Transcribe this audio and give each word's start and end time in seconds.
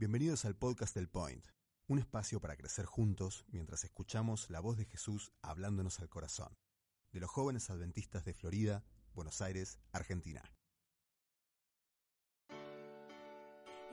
Bienvenidos 0.00 0.46
al 0.46 0.56
podcast 0.56 0.94
del 0.94 1.10
Point, 1.10 1.44
un 1.86 1.98
espacio 1.98 2.40
para 2.40 2.56
crecer 2.56 2.86
juntos 2.86 3.44
mientras 3.48 3.84
escuchamos 3.84 4.48
la 4.48 4.60
voz 4.60 4.78
de 4.78 4.86
Jesús 4.86 5.30
hablándonos 5.42 6.00
al 6.00 6.08
corazón, 6.08 6.56
de 7.12 7.20
los 7.20 7.28
jóvenes 7.28 7.68
adventistas 7.68 8.24
de 8.24 8.32
Florida, 8.32 8.82
Buenos 9.12 9.42
Aires, 9.42 9.78
Argentina. 9.92 10.42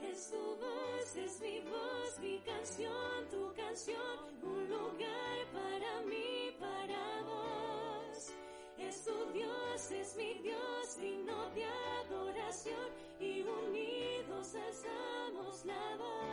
Es 0.00 0.30
tu 0.30 0.56
voz, 0.56 1.14
es 1.14 1.40
mi 1.42 1.60
voz, 1.60 2.18
mi 2.22 2.40
canción, 2.40 3.28
tu 3.30 3.52
canción, 3.54 4.34
un 4.42 4.66
lugar 4.66 5.52
para 5.52 6.06
mí, 6.06 6.56
para 6.58 7.22
vos. 7.24 8.32
Es 8.78 9.04
tu 9.04 9.32
Dios, 9.34 9.90
es 9.90 10.16
mi 10.16 10.38
Dios, 10.42 10.98
digno 10.98 11.50
de 11.50 11.66
adoración 11.66 12.92
y 13.20 13.42
unidos 14.48 14.54
alzamos 14.54 15.64
la 15.66 15.96
voz. 15.96 16.24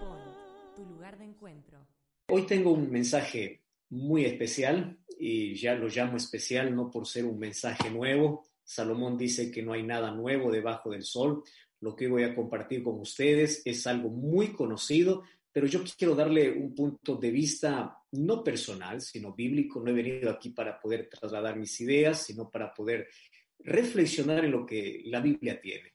Point, 0.00 0.76
tu 0.76 0.84
lugar 0.84 1.18
de 1.18 1.24
encuentro. 1.24 1.86
Hoy 2.28 2.46
tengo 2.46 2.72
un 2.72 2.90
mensaje 2.90 3.62
muy 3.90 4.24
especial 4.24 4.98
y 5.18 5.54
ya 5.54 5.74
lo 5.74 5.88
llamo 5.88 6.16
especial 6.16 6.74
no 6.74 6.90
por 6.90 7.06
ser 7.06 7.24
un 7.24 7.38
mensaje 7.38 7.90
nuevo. 7.90 8.46
Salomón 8.62 9.16
dice 9.18 9.50
que 9.50 9.62
no 9.62 9.72
hay 9.72 9.82
nada 9.82 10.10
nuevo 10.10 10.50
debajo 10.50 10.90
del 10.90 11.04
sol. 11.04 11.42
Lo 11.80 11.94
que 11.94 12.08
voy 12.08 12.24
a 12.24 12.34
compartir 12.34 12.82
con 12.82 13.00
ustedes 13.00 13.62
es 13.64 13.86
algo 13.86 14.08
muy 14.08 14.52
conocido, 14.52 15.22
pero 15.52 15.66
yo 15.66 15.82
quiero 15.96 16.14
darle 16.14 16.50
un 16.50 16.74
punto 16.74 17.16
de 17.16 17.30
vista 17.30 17.98
no 18.12 18.42
personal, 18.42 19.00
sino 19.00 19.34
bíblico. 19.34 19.80
No 19.80 19.90
he 19.90 19.94
venido 19.94 20.30
aquí 20.30 20.50
para 20.50 20.80
poder 20.80 21.08
trasladar 21.08 21.56
mis 21.56 21.78
ideas, 21.80 22.22
sino 22.22 22.50
para 22.50 22.72
poder 22.72 23.08
reflexionar 23.60 24.44
en 24.44 24.52
lo 24.52 24.66
que 24.66 25.02
la 25.04 25.20
Biblia 25.20 25.60
tiene. 25.60 25.94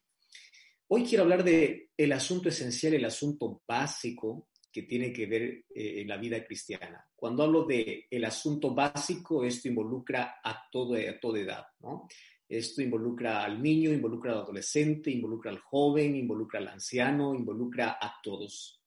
Hoy 0.88 1.04
quiero 1.04 1.24
hablar 1.24 1.44
de 1.44 1.90
el 1.96 2.12
asunto 2.12 2.50
esencial, 2.50 2.96
el 2.96 3.06
asunto 3.06 3.62
básico 3.68 4.50
que 4.72 4.84
tiene 4.84 5.12
que 5.12 5.26
ver 5.26 5.44
eh, 5.44 6.02
en 6.02 6.08
la 6.08 6.18
vida 6.18 6.44
cristiana. 6.44 7.06
Cuando 7.16 7.44
hablo 7.44 7.66
de 7.66 8.08
el 8.10 8.26
asunto 8.26 8.74
básico, 8.74 9.44
esto 9.44 9.68
involucra 9.68 10.40
a, 10.44 10.68
todo, 10.72 10.96
a 10.96 11.20
toda 11.20 11.40
edad, 11.40 11.66
¿no? 11.80 12.08
Esto 12.48 12.82
involucra 12.82 13.44
al 13.44 13.62
niño, 13.62 13.92
involucra 13.92 14.32
al 14.32 14.40
adolescente, 14.40 15.12
involucra 15.12 15.52
al 15.52 15.60
joven, 15.60 16.16
involucra 16.16 16.60
al 16.60 16.70
anciano, 16.70 17.36
involucra 17.36 18.00
a 18.02 18.16
todos. 18.24 18.82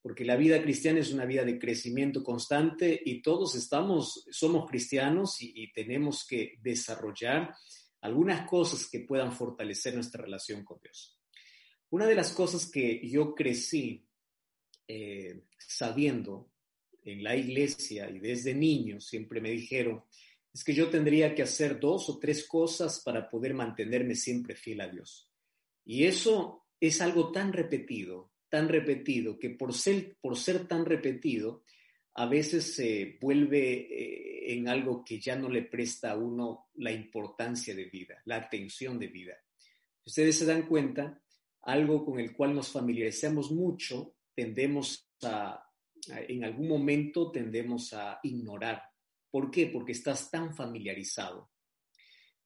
Porque 0.00 0.24
la 0.24 0.36
vida 0.36 0.62
cristiana 0.62 1.00
es 1.00 1.12
una 1.12 1.26
vida 1.26 1.44
de 1.44 1.58
crecimiento 1.58 2.24
constante 2.24 2.98
y 3.04 3.20
todos 3.20 3.54
estamos, 3.54 4.24
somos 4.30 4.66
cristianos 4.66 5.42
y, 5.42 5.52
y 5.54 5.72
tenemos 5.72 6.26
que 6.26 6.54
desarrollar 6.62 7.54
algunas 8.04 8.46
cosas 8.46 8.86
que 8.86 9.00
puedan 9.00 9.32
fortalecer 9.32 9.94
nuestra 9.94 10.22
relación 10.22 10.62
con 10.62 10.78
Dios. 10.78 11.18
Una 11.88 12.06
de 12.06 12.14
las 12.14 12.32
cosas 12.32 12.70
que 12.70 13.00
yo 13.08 13.34
crecí 13.34 14.06
eh, 14.86 15.44
sabiendo 15.56 16.50
en 17.02 17.24
la 17.24 17.34
iglesia 17.34 18.10
y 18.10 18.18
desde 18.18 18.54
niño 18.54 19.00
siempre 19.00 19.40
me 19.40 19.50
dijeron, 19.50 20.04
es 20.52 20.62
que 20.62 20.74
yo 20.74 20.90
tendría 20.90 21.34
que 21.34 21.44
hacer 21.44 21.80
dos 21.80 22.10
o 22.10 22.18
tres 22.18 22.46
cosas 22.46 23.00
para 23.00 23.30
poder 23.30 23.54
mantenerme 23.54 24.14
siempre 24.14 24.54
fiel 24.54 24.82
a 24.82 24.88
Dios. 24.88 25.30
Y 25.86 26.04
eso 26.04 26.66
es 26.78 27.00
algo 27.00 27.32
tan 27.32 27.54
repetido, 27.54 28.32
tan 28.50 28.68
repetido, 28.68 29.38
que 29.38 29.48
por 29.48 29.72
ser, 29.72 30.18
por 30.20 30.36
ser 30.36 30.68
tan 30.68 30.84
repetido, 30.84 31.64
a 32.14 32.26
veces 32.26 32.74
se 32.74 33.18
vuelve 33.20 33.72
eh, 33.72 34.54
en 34.54 34.68
algo 34.68 35.04
que 35.04 35.18
ya 35.18 35.36
no 35.36 35.48
le 35.48 35.62
presta 35.62 36.12
a 36.12 36.16
uno 36.16 36.68
la 36.76 36.92
importancia 36.92 37.74
de 37.74 37.86
vida, 37.86 38.22
la 38.26 38.36
atención 38.36 38.98
de 38.98 39.08
vida. 39.08 39.34
Ustedes 40.04 40.38
se 40.38 40.46
dan 40.46 40.66
cuenta, 40.66 41.20
algo 41.62 42.04
con 42.04 42.20
el 42.20 42.32
cual 42.34 42.54
nos 42.54 42.68
familiarizamos 42.70 43.50
mucho, 43.50 44.16
tendemos 44.34 45.10
a, 45.22 45.64
en 46.08 46.44
algún 46.44 46.68
momento 46.68 47.30
tendemos 47.30 47.92
a 47.94 48.20
ignorar. 48.22 48.82
¿Por 49.30 49.50
qué? 49.50 49.66
Porque 49.66 49.92
estás 49.92 50.30
tan 50.30 50.54
familiarizado. 50.54 51.50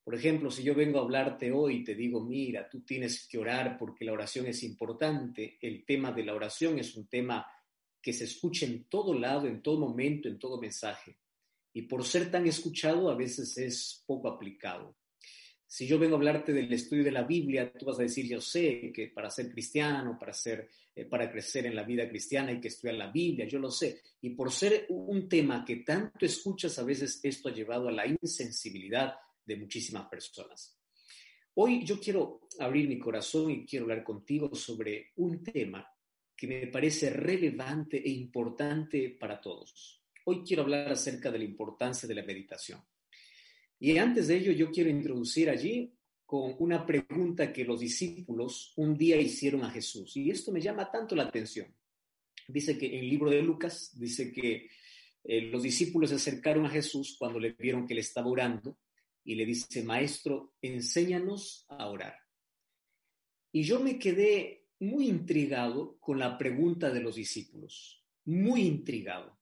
Por 0.02 0.14
ejemplo, 0.14 0.50
si 0.50 0.62
yo 0.62 0.74
vengo 0.74 0.98
a 0.98 1.02
hablarte 1.02 1.52
hoy 1.52 1.76
y 1.76 1.84
te 1.84 1.94
digo, 1.94 2.24
mira, 2.24 2.66
tú 2.70 2.80
tienes 2.80 3.28
que 3.28 3.36
orar 3.36 3.76
porque 3.76 4.06
la 4.06 4.12
oración 4.12 4.46
es 4.46 4.62
importante, 4.62 5.58
el 5.60 5.84
tema 5.84 6.12
de 6.12 6.24
la 6.24 6.34
oración 6.34 6.78
es 6.78 6.96
un 6.96 7.08
tema 7.08 7.46
que 8.00 8.12
se 8.12 8.24
escucha 8.24 8.66
en 8.66 8.84
todo 8.84 9.14
lado, 9.14 9.46
en 9.46 9.62
todo 9.62 9.78
momento, 9.78 10.28
en 10.28 10.38
todo 10.38 10.60
mensaje. 10.60 11.18
Y 11.72 11.82
por 11.82 12.04
ser 12.04 12.30
tan 12.30 12.46
escuchado, 12.46 13.10
a 13.10 13.14
veces 13.14 13.56
es 13.58 14.02
poco 14.06 14.28
aplicado. 14.28 14.96
Si 15.66 15.86
yo 15.86 15.98
vengo 15.98 16.14
a 16.14 16.18
hablarte 16.18 16.52
del 16.52 16.72
estudio 16.72 17.04
de 17.04 17.12
la 17.12 17.24
Biblia, 17.24 17.70
tú 17.72 17.84
vas 17.84 17.98
a 17.98 18.02
decir, 18.02 18.26
yo 18.26 18.40
sé 18.40 18.90
que 18.92 19.08
para 19.08 19.28
ser 19.28 19.50
cristiano, 19.50 20.16
para, 20.18 20.32
ser, 20.32 20.70
eh, 20.94 21.04
para 21.04 21.30
crecer 21.30 21.66
en 21.66 21.76
la 21.76 21.82
vida 21.82 22.08
cristiana 22.08 22.50
hay 22.50 22.60
que 22.60 22.68
estudiar 22.68 22.96
la 22.96 23.10
Biblia, 23.10 23.46
yo 23.46 23.58
lo 23.58 23.70
sé. 23.70 24.00
Y 24.22 24.30
por 24.30 24.50
ser 24.50 24.86
un 24.88 25.28
tema 25.28 25.64
que 25.66 25.76
tanto 25.76 26.24
escuchas, 26.24 26.78
a 26.78 26.84
veces 26.84 27.20
esto 27.22 27.50
ha 27.50 27.52
llevado 27.52 27.88
a 27.88 27.92
la 27.92 28.06
insensibilidad 28.06 29.14
de 29.44 29.56
muchísimas 29.56 30.08
personas. 30.08 30.74
Hoy 31.54 31.84
yo 31.84 32.00
quiero 32.00 32.40
abrir 32.60 32.88
mi 32.88 32.98
corazón 32.98 33.50
y 33.50 33.66
quiero 33.66 33.84
hablar 33.84 34.04
contigo 34.04 34.54
sobre 34.54 35.12
un 35.16 35.42
tema 35.42 35.86
que 36.38 36.46
me 36.46 36.68
parece 36.68 37.10
relevante 37.10 37.96
e 37.98 38.10
importante 38.10 39.10
para 39.10 39.40
todos. 39.40 40.00
Hoy 40.24 40.44
quiero 40.46 40.62
hablar 40.62 40.92
acerca 40.92 41.32
de 41.32 41.38
la 41.38 41.44
importancia 41.44 42.08
de 42.08 42.14
la 42.14 42.22
meditación. 42.22 42.80
Y 43.80 43.98
antes 43.98 44.28
de 44.28 44.36
ello, 44.36 44.52
yo 44.52 44.70
quiero 44.70 44.88
introducir 44.88 45.50
allí 45.50 45.92
con 46.24 46.54
una 46.60 46.86
pregunta 46.86 47.52
que 47.52 47.64
los 47.64 47.80
discípulos 47.80 48.72
un 48.76 48.96
día 48.96 49.16
hicieron 49.16 49.64
a 49.64 49.70
Jesús. 49.70 50.16
Y 50.16 50.30
esto 50.30 50.52
me 50.52 50.60
llama 50.60 50.88
tanto 50.92 51.16
la 51.16 51.24
atención. 51.24 51.74
Dice 52.46 52.78
que 52.78 52.86
en 52.86 53.00
el 53.00 53.10
libro 53.10 53.30
de 53.30 53.42
Lucas, 53.42 53.98
dice 53.98 54.30
que 54.30 54.70
eh, 55.24 55.40
los 55.40 55.64
discípulos 55.64 56.10
se 56.10 56.16
acercaron 56.16 56.66
a 56.66 56.70
Jesús 56.70 57.16
cuando 57.18 57.40
le 57.40 57.50
vieron 57.58 57.84
que 57.84 57.94
le 57.94 58.02
estaba 58.02 58.28
orando 58.28 58.78
y 59.24 59.34
le 59.34 59.44
dice, 59.44 59.82
Maestro, 59.82 60.54
enséñanos 60.62 61.66
a 61.68 61.88
orar. 61.88 62.14
Y 63.50 63.64
yo 63.64 63.80
me 63.80 63.98
quedé 63.98 64.57
muy 64.80 65.08
intrigado 65.08 65.98
con 65.98 66.18
la 66.18 66.38
pregunta 66.38 66.90
de 66.90 67.00
los 67.00 67.16
discípulos, 67.16 68.04
muy 68.24 68.62
intrigado. 68.62 69.38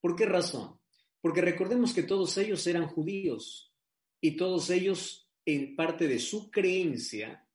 ¿Por 0.00 0.16
qué 0.16 0.26
razón? 0.26 0.78
Porque 1.20 1.40
recordemos 1.40 1.92
que 1.92 2.02
todos 2.02 2.36
ellos 2.38 2.66
eran 2.66 2.86
judíos 2.86 3.74
y 4.20 4.32
todos 4.36 4.70
ellos, 4.70 5.28
en 5.44 5.76
parte 5.76 6.08
de 6.08 6.18
su 6.18 6.50
creencia 6.50 7.46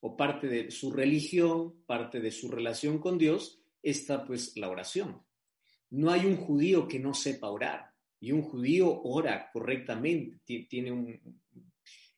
o 0.00 0.16
parte 0.16 0.46
de 0.46 0.70
su 0.70 0.92
religión, 0.92 1.82
parte 1.86 2.20
de 2.20 2.30
su 2.30 2.50
relación 2.50 2.98
con 2.98 3.18
Dios, 3.18 3.60
está 3.82 4.24
pues 4.24 4.56
la 4.56 4.68
oración. 4.68 5.22
No 5.90 6.10
hay 6.10 6.26
un 6.26 6.36
judío 6.36 6.88
que 6.88 6.98
no 6.98 7.14
sepa 7.14 7.50
orar 7.50 7.94
y 8.20 8.32
un 8.32 8.42
judío 8.42 9.02
ora 9.02 9.50
correctamente, 9.52 10.66
tiene, 10.68 10.90
un, 10.90 11.40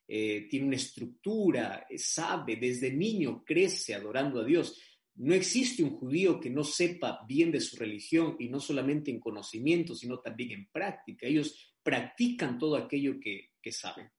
eh, 0.07 0.47
tiene 0.49 0.67
una 0.67 0.77
estructura, 0.77 1.85
sabe, 1.97 2.55
desde 2.55 2.93
niño 2.93 3.43
crece 3.43 3.93
adorando 3.93 4.39
a 4.39 4.45
Dios. 4.45 4.79
No 5.15 5.33
existe 5.33 5.83
un 5.83 5.97
judío 5.97 6.39
que 6.39 6.49
no 6.49 6.63
sepa 6.63 7.25
bien 7.27 7.51
de 7.51 7.59
su 7.59 7.75
religión 7.75 8.35
y 8.39 8.49
no 8.49 8.59
solamente 8.59 9.11
en 9.11 9.19
conocimiento, 9.19 9.95
sino 9.95 10.19
también 10.19 10.51
en 10.51 10.67
práctica. 10.69 11.27
Ellos 11.27 11.73
practican 11.83 12.57
todo 12.57 12.75
aquello 12.77 13.19
que, 13.19 13.51
que 13.61 13.71
saben. 13.71 14.09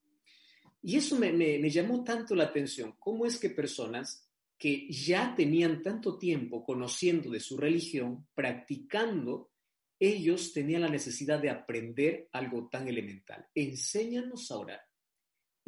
Y 0.82 0.96
eso 0.96 1.18
me, 1.18 1.32
me, 1.32 1.58
me, 1.58 1.70
llamó 1.70 2.04
tanto 2.04 2.34
la 2.34 2.44
atención. 2.44 2.94
¿Cómo 2.98 3.26
es 3.26 3.38
que 3.38 3.50
personas 3.50 4.28
que 4.58 4.88
ya 4.90 5.34
tenían 5.36 5.82
tanto 5.82 6.18
tiempo 6.18 6.64
conociendo 6.64 7.30
de 7.30 7.40
su 7.40 7.56
religión, 7.56 8.26
practicando, 8.34 9.52
ellos 9.98 10.52
tenían 10.52 10.82
la 10.82 10.88
necesidad 10.88 11.40
de 11.40 11.50
aprender 11.50 12.28
algo 12.32 12.68
tan 12.68 12.88
elemental? 12.88 13.46
Enséñanos 13.54 14.50
a 14.50 14.58
orar. 14.58 14.87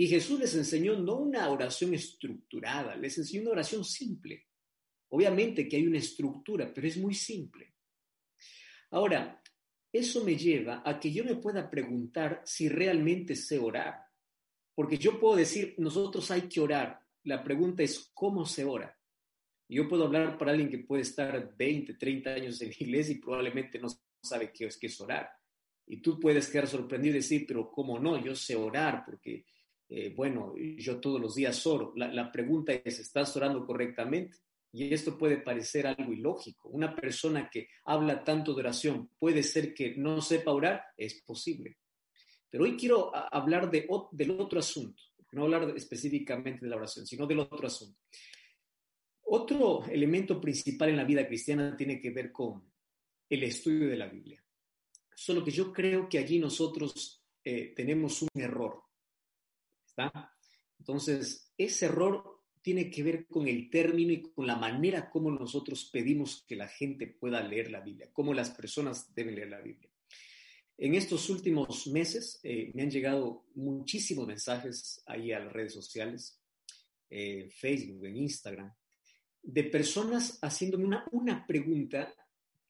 Y 0.00 0.08
Jesús 0.08 0.40
les 0.40 0.54
enseñó 0.54 0.96
no 0.96 1.16
una 1.16 1.50
oración 1.50 1.92
estructurada, 1.92 2.96
les 2.96 3.18
enseñó 3.18 3.42
una 3.42 3.50
oración 3.50 3.84
simple 3.84 4.46
Obviamente 5.10 5.68
que 5.68 5.76
hay 5.76 5.86
una 5.86 5.98
estructura, 5.98 6.72
pero 6.72 6.86
es 6.86 6.96
muy 6.96 7.14
simple. 7.14 7.74
Ahora, 8.90 9.42
eso 9.92 10.24
me 10.24 10.36
lleva 10.36 10.82
a 10.84 11.00
que 11.00 11.12
yo 11.12 11.24
me 11.24 11.34
pueda 11.34 11.68
preguntar 11.68 12.42
si 12.44 12.68
realmente 12.68 13.34
sé 13.34 13.58
orar. 13.58 14.04
Porque 14.74 14.98
yo 14.98 15.18
puedo 15.18 15.36
decir, 15.36 15.74
nosotros 15.78 16.30
hay 16.30 16.42
que 16.42 16.60
orar. 16.60 17.00
La 17.24 17.42
pregunta 17.42 17.82
es, 17.82 18.10
¿cómo 18.14 18.46
se 18.46 18.64
ora? 18.64 18.96
Yo 19.68 19.88
puedo 19.88 20.04
hablar 20.04 20.38
para 20.38 20.52
alguien 20.52 20.70
que 20.70 20.78
puede 20.78 21.02
estar 21.02 21.56
20, 21.56 21.94
30 21.94 22.30
años 22.30 22.62
en 22.62 22.68
la 22.68 22.76
iglesia 22.78 23.14
y 23.14 23.18
probablemente 23.18 23.78
no 23.78 23.88
sabe 24.22 24.52
qué 24.52 24.66
es, 24.66 24.78
qué 24.78 24.86
es 24.86 25.00
orar. 25.00 25.28
Y 25.86 26.00
tú 26.00 26.20
puedes 26.20 26.48
quedar 26.48 26.68
sorprendido 26.68 27.14
y 27.14 27.18
decir, 27.18 27.44
pero 27.46 27.70
¿cómo 27.70 27.98
no? 27.98 28.24
Yo 28.24 28.36
sé 28.36 28.54
orar 28.54 29.02
porque, 29.04 29.44
eh, 29.92 30.14
bueno, 30.14 30.54
yo 30.56 31.00
todos 31.00 31.20
los 31.20 31.34
días 31.34 31.66
oro. 31.66 31.92
La, 31.96 32.30
pregunta 32.30 32.72
es, 32.72 33.00
¿estás 33.00 33.36
orando 33.36 33.66
correctamente? 33.66 34.38
Y 34.72 34.94
esto 34.94 35.18
puede 35.18 35.38
parecer 35.38 35.88
algo 35.88 36.12
ilógico. 36.12 36.68
Una 36.68 36.94
persona 36.94 37.50
que 37.50 37.66
habla 37.84 38.22
tanto 38.22 38.54
de 38.54 38.60
oración, 38.60 39.10
¿puede 39.18 39.42
ser 39.42 39.74
que 39.74 39.96
no 39.96 40.20
sepa 40.20 40.52
orar? 40.52 40.84
Es 40.96 41.20
posible. 41.22 41.78
Pero 42.48 42.64
hoy 42.64 42.76
quiero 42.76 43.10
hablar 43.14 43.68
de, 43.68 43.88
del 44.12 44.30
otro 44.40 44.60
asunto, 44.60 45.02
no 45.32 45.42
hablar 45.42 45.72
específicamente 45.76 46.64
de 46.64 46.70
la 46.70 46.76
oración, 46.76 47.04
sino 47.04 47.26
del 47.26 47.40
otro 47.40 47.66
asunto. 47.66 47.98
Otro 49.22 49.84
elemento 49.86 50.40
principal 50.40 50.90
en 50.90 50.96
la 50.96 51.04
vida 51.04 51.26
cristiana 51.26 51.76
tiene 51.76 52.00
que 52.00 52.10
ver 52.10 52.30
con 52.30 52.62
el 53.28 53.42
estudio 53.42 53.88
de 53.88 53.96
la 53.96 54.06
Biblia. 54.06 54.44
Solo 55.14 55.44
que 55.44 55.50
yo 55.50 55.72
creo 55.72 56.08
que 56.08 56.18
allí 56.18 56.38
nosotros 56.38 57.24
eh, 57.42 57.72
tenemos 57.74 58.22
un 58.22 58.28
error. 58.34 58.89
Entonces, 60.78 61.52
ese 61.58 61.86
error 61.86 62.40
tiene 62.62 62.90
que 62.90 63.02
ver 63.02 63.26
con 63.26 63.48
el 63.48 63.70
término 63.70 64.12
y 64.12 64.22
con 64.22 64.46
la 64.46 64.56
manera 64.56 65.10
como 65.10 65.30
nosotros 65.30 65.88
pedimos 65.92 66.44
que 66.46 66.56
la 66.56 66.68
gente 66.68 67.06
pueda 67.06 67.42
leer 67.42 67.70
la 67.70 67.80
Biblia, 67.80 68.10
cómo 68.12 68.34
las 68.34 68.50
personas 68.50 69.14
deben 69.14 69.34
leer 69.34 69.48
la 69.48 69.60
Biblia. 69.60 69.90
En 70.76 70.94
estos 70.94 71.28
últimos 71.28 71.86
meses 71.88 72.40
eh, 72.42 72.70
me 72.74 72.82
han 72.82 72.90
llegado 72.90 73.44
muchísimos 73.54 74.26
mensajes 74.26 75.02
ahí 75.06 75.32
a 75.32 75.40
las 75.40 75.52
redes 75.52 75.74
sociales, 75.74 76.40
eh, 77.10 77.50
Facebook, 77.50 78.06
en 78.06 78.16
Instagram, 78.16 78.72
de 79.42 79.64
personas 79.64 80.38
haciéndome 80.42 80.84
una, 80.84 81.04
una 81.12 81.46
pregunta 81.46 82.14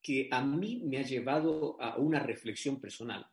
que 0.02 0.28
a 0.30 0.42
mí 0.44 0.82
me 0.84 0.98
ha 0.98 1.02
llevado 1.02 1.80
a 1.80 1.98
una 1.98 2.20
reflexión 2.20 2.80
personal, 2.80 3.26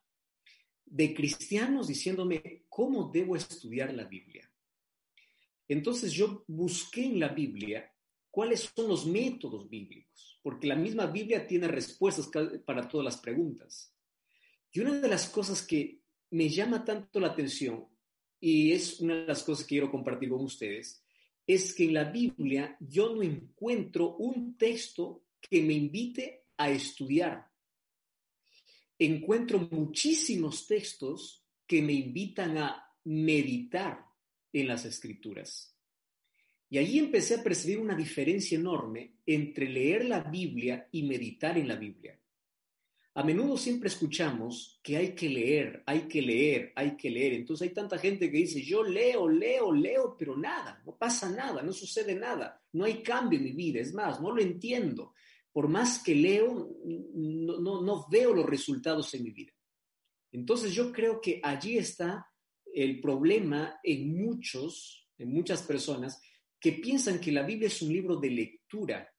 de 0.89 1.13
cristianos 1.13 1.87
diciéndome, 1.87 2.63
¿cómo 2.69 3.11
debo 3.13 3.35
estudiar 3.35 3.93
la 3.93 4.05
Biblia? 4.05 4.49
Entonces 5.67 6.13
yo 6.13 6.43
busqué 6.47 7.05
en 7.05 7.19
la 7.19 7.29
Biblia 7.29 7.91
cuáles 8.31 8.71
son 8.75 8.87
los 8.87 9.05
métodos 9.05 9.69
bíblicos, 9.69 10.39
porque 10.41 10.67
la 10.67 10.75
misma 10.75 11.07
Biblia 11.07 11.45
tiene 11.45 11.67
respuestas 11.67 12.29
para 12.65 12.87
todas 12.87 13.05
las 13.05 13.17
preguntas. 13.17 13.93
Y 14.71 14.79
una 14.79 14.93
de 14.99 15.07
las 15.07 15.27
cosas 15.29 15.61
que 15.65 16.01
me 16.31 16.49
llama 16.49 16.85
tanto 16.85 17.19
la 17.19 17.27
atención, 17.27 17.85
y 18.39 18.71
es 18.71 18.99
una 18.99 19.15
de 19.15 19.27
las 19.27 19.43
cosas 19.43 19.65
que 19.65 19.69
quiero 19.69 19.91
compartir 19.91 20.29
con 20.29 20.43
ustedes, 20.43 21.03
es 21.45 21.73
que 21.73 21.85
en 21.85 21.93
la 21.93 22.03
Biblia 22.05 22.77
yo 22.79 23.15
no 23.15 23.23
encuentro 23.23 24.15
un 24.17 24.57
texto 24.57 25.23
que 25.41 25.61
me 25.61 25.73
invite 25.73 26.45
a 26.57 26.69
estudiar. 26.69 27.49
Encuentro 28.99 29.67
muchísimos 29.71 30.67
textos 30.67 31.45
que 31.65 31.81
me 31.81 31.93
invitan 31.93 32.57
a 32.57 32.95
meditar 33.03 34.05
en 34.51 34.67
las 34.67 34.85
escrituras. 34.85 35.75
Y 36.69 36.77
allí 36.77 36.99
empecé 36.99 37.35
a 37.35 37.43
percibir 37.43 37.79
una 37.79 37.95
diferencia 37.95 38.57
enorme 38.57 39.17
entre 39.25 39.69
leer 39.69 40.05
la 40.05 40.21
Biblia 40.21 40.87
y 40.91 41.03
meditar 41.03 41.57
en 41.57 41.67
la 41.67 41.75
Biblia. 41.75 42.19
A 43.13 43.23
menudo 43.23 43.57
siempre 43.57 43.87
escuchamos 43.87 44.79
que 44.83 44.95
hay 44.95 45.15
que 45.15 45.27
leer, 45.27 45.81
hay 45.87 46.01
que 46.01 46.21
leer, 46.21 46.71
hay 46.75 46.95
que 46.95 47.09
leer. 47.09 47.33
Entonces 47.33 47.67
hay 47.67 47.73
tanta 47.73 47.97
gente 47.97 48.29
que 48.29 48.37
dice, 48.37 48.61
yo 48.61 48.83
leo, 48.83 49.27
leo, 49.27 49.71
leo, 49.71 50.15
pero 50.15 50.37
nada, 50.37 50.81
no 50.85 50.95
pasa 50.95 51.29
nada, 51.29 51.63
no 51.63 51.73
sucede 51.73 52.13
nada, 52.13 52.61
no 52.73 52.85
hay 52.85 53.01
cambio 53.01 53.39
en 53.39 53.45
mi 53.45 53.53
vida. 53.53 53.79
Es 53.79 53.91
más, 53.93 54.21
no 54.21 54.31
lo 54.31 54.39
entiendo. 54.39 55.13
Por 55.57 55.69
más 55.69 56.03
que 56.03 56.13
leo, 56.13 56.69
no, 56.85 57.81
no, 57.81 58.05
veo 58.11 58.31
los 58.31 58.45
resultados 58.45 59.11
en 59.15 59.23
mi 59.23 59.31
vida. 59.31 59.51
Entonces 60.31 60.71
yo 60.71 60.91
creo 60.91 61.19
que 61.19 61.39
allí 61.41 61.79
está 61.79 62.27
el 62.63 63.01
problema 63.01 63.79
en 63.83 64.15
muchos, 64.15 65.09
en 65.17 65.33
muchas 65.33 65.63
personas 65.63 66.21
que 66.59 66.73
piensan 66.73 67.19
que 67.19 67.31
la 67.31 67.41
Biblia 67.41 67.69
es 67.69 67.81
un 67.81 67.91
libro 67.91 68.17
de 68.17 68.29
lectura. 68.29 69.11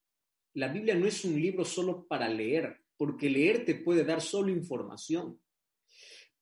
La 0.55 0.69
Biblia 0.69 0.95
no 0.95 1.09
es 1.09 1.25
un 1.25 1.43
libro 1.43 1.65
solo 1.65 2.07
para 2.07 2.29
leer 2.29 2.85
porque 2.97 3.29
leer 3.29 3.65
te 3.65 3.75
puede 3.75 4.05
dar 4.05 4.21
solo 4.21 4.53
información. 4.53 5.41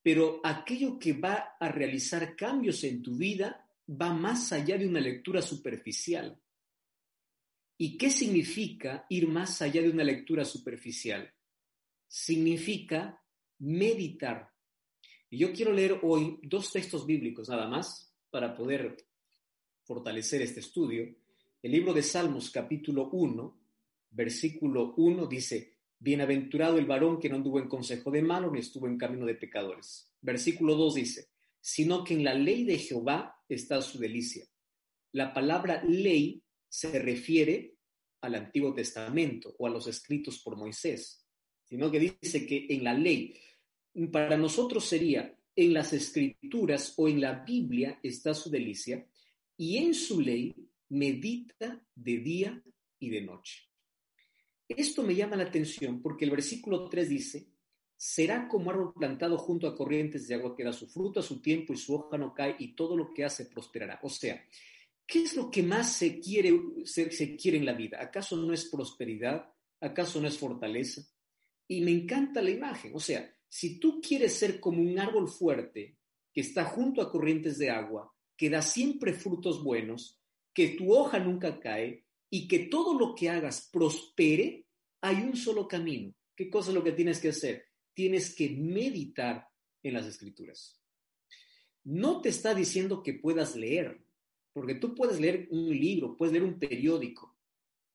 Pero 0.03 0.43
aquello 0.45 0.99
que 0.99 1.15
va 1.15 1.57
a 1.59 1.73
realizar 1.73 2.37
cambios 2.37 2.85
en 2.85 3.01
tu 3.01 3.17
vida 3.17 3.67
va 3.89 4.13
más 4.13 4.53
allá 4.53 4.77
de 4.77 4.87
una 4.87 5.01
lectura 5.01 5.41
superficial. 5.41 6.39
¿Y 7.79 7.99
qué 7.99 8.11
significa 8.11 9.05
ir 9.11 9.29
más 9.29 9.61
allá 9.61 9.83
de 9.83 9.91
una 9.91 10.05
lectura 10.05 10.45
superficial? 10.45 11.31
Significa 12.09 13.23
meditar. 13.59 14.51
Y 15.29 15.39
yo 15.39 15.53
quiero 15.53 15.73
leer 15.73 16.01
hoy 16.03 16.39
dos 16.43 16.73
textos 16.73 17.05
bíblicos 17.05 17.49
nada 17.51 17.69
más 17.69 18.15
para 18.31 18.55
poder 18.55 18.97
fortalecer 19.85 20.41
este 20.41 20.61
estudio. 20.61 21.17
El 21.63 21.73
libro 21.73 21.93
de 21.93 22.03
Salmos 22.03 22.51
capítulo 22.51 23.11
1, 23.11 23.59
versículo 24.11 24.95
1 24.97 25.27
dice, 25.27 25.75
Bienaventurado 25.99 26.79
el 26.79 26.87
varón 26.87 27.19
que 27.19 27.29
no 27.29 27.37
anduvo 27.37 27.59
en 27.59 27.69
consejo 27.69 28.11
de 28.11 28.23
malos 28.23 28.53
ni 28.53 28.61
estuvo 28.61 28.87
en 28.87 28.97
camino 28.97 29.27
de 29.27 29.35
pecadores. 29.35 30.11
Versículo 30.23 30.75
2 30.77 30.95
dice, 30.95 31.29
sino 31.61 32.05
que 32.05 32.15
en 32.15 32.25
la 32.25 32.35
ley 32.35 32.65
de 32.65 32.79
Jehová 32.79 33.43
está 33.49 33.83
su 33.83 33.99
delicia. 33.99 34.47
La 35.13 35.35
palabra 35.35 35.83
ley 35.85 36.43
se 36.69 36.99
refiere 36.99 37.77
al 38.21 38.35
Antiguo 38.35 38.75
Testamento 38.75 39.55
o 39.59 39.67
a 39.67 39.71
los 39.71 39.87
escritos 39.87 40.39
por 40.41 40.57
Moisés, 40.57 41.27
sino 41.65 41.91
que 41.91 41.99
dice 41.99 42.47
que 42.47 42.67
en 42.71 42.85
la 42.85 42.95
ley, 42.95 43.35
para 44.11 44.37
nosotros 44.37 44.85
sería 44.85 45.37
en 45.55 45.73
las 45.73 45.93
escrituras 45.93 46.95
o 46.97 47.09
en 47.09 47.21
la 47.21 47.45
Biblia 47.45 47.99
está 48.03 48.35
su 48.35 48.51
delicia 48.51 49.07
y 49.57 49.79
en 49.79 49.95
su 49.95 50.21
ley 50.21 50.55
medita 50.91 51.83
de 51.95 52.19
día 52.19 52.63
y 52.99 53.11
de 53.11 53.23
noche. 53.23 53.63
Esto 54.69 55.03
me 55.03 55.15
llama 55.15 55.37
la 55.37 55.45
atención 55.45 56.03
porque 56.03 56.25
el 56.25 56.31
versículo 56.33 56.89
3 56.89 57.09
dice, 57.09 57.47
será 57.97 58.49
como 58.49 58.71
árbol 58.71 58.93
plantado 58.93 59.39
junto 59.39 59.67
a 59.67 59.77
corrientes 59.77 60.29
de 60.29 60.35
agua 60.35 60.55
que 60.55 60.65
da 60.65 60.73
su 60.73 60.87
fruto 60.89 61.21
a 61.21 61.23
su 61.23 61.41
tiempo 61.41 61.73
y 61.73 61.77
su 61.77 61.95
hoja 61.95 62.19
no 62.19 62.35
cae 62.35 62.57
y 62.59 62.75
todo 62.75 62.97
lo 62.97 63.15
que 63.15 63.25
hace 63.25 63.47
prosperará. 63.47 64.01
O 64.03 64.11
sea, 64.11 64.45
¿qué 65.07 65.23
es 65.23 65.37
lo 65.37 65.51
que 65.51 65.63
más 65.63 65.93
se 65.93 66.21
quiere, 66.21 66.61
se, 66.85 67.11
se 67.11 67.37
quiere 67.37 67.59
en 67.59 67.67
la 67.67 67.75
vida? 67.75 67.99
¿Acaso 68.01 68.37
no 68.37 68.53
es 68.53 68.67
prosperidad? 68.67 69.49
¿Acaso 69.81 70.21
no 70.21 70.29
es 70.29 70.39
fortaleza? 70.39 71.03
Y 71.69 71.81
me 71.81 71.93
encanta 71.93 72.43
la 72.43 72.51
imagen. 72.51 72.93
O 72.95 73.01
sea, 73.01 73.33
si 73.49 73.79
tú 73.79 74.01
quieres 74.01 74.35
ser 74.35 74.61
como 74.61 74.83
un 74.83 74.99
árbol 74.99 75.29
fuerte 75.29 75.99
que 76.33 76.41
está 76.41 76.65
junto 76.65 77.01
a 77.01 77.11
corrientes 77.11 77.59
de 77.59 77.71
agua, 77.71 78.13
que 78.37 78.51
da 78.51 78.63
siempre 78.63 79.13
frutos 79.15 79.63
buenos, 79.63 80.21
que 80.53 80.71
tu 80.71 80.93
hoja 80.93 81.19
nunca 81.19 81.59
cae, 81.61 82.07
y 82.31 82.49
que 82.49 82.61
todo 82.61 82.99
lo 82.99 83.15
que 83.15 83.31
hagas 83.31 83.69
prospere, 83.73 84.67
hay 85.01 85.17
un 85.23 85.37
solo 85.37 85.69
camino. 85.69 86.15
¿Qué 86.35 86.51
cosa 86.51 86.71
es 86.71 86.75
lo 86.75 86.85
que 86.85 86.93
tienes 86.93 87.21
que 87.21 87.29
hacer? 87.29 87.65
Tienes 87.95 88.35
que 88.35 88.51
meditar 88.51 89.49
en 89.83 89.95
las 89.95 90.07
escrituras. 90.07 90.81
No 91.85 92.21
te 92.21 92.31
está 92.31 92.55
diciendo 92.55 93.03
que 93.03 93.15
puedas 93.15 93.55
leer, 93.55 94.05
porque 94.57 94.77
tú 94.77 94.95
puedes 94.95 95.21
leer 95.21 95.49
un 95.51 95.69
libro, 95.69 96.17
puedes 96.17 96.33
leer 96.33 96.43
un 96.43 96.59
periódico. 96.59 97.37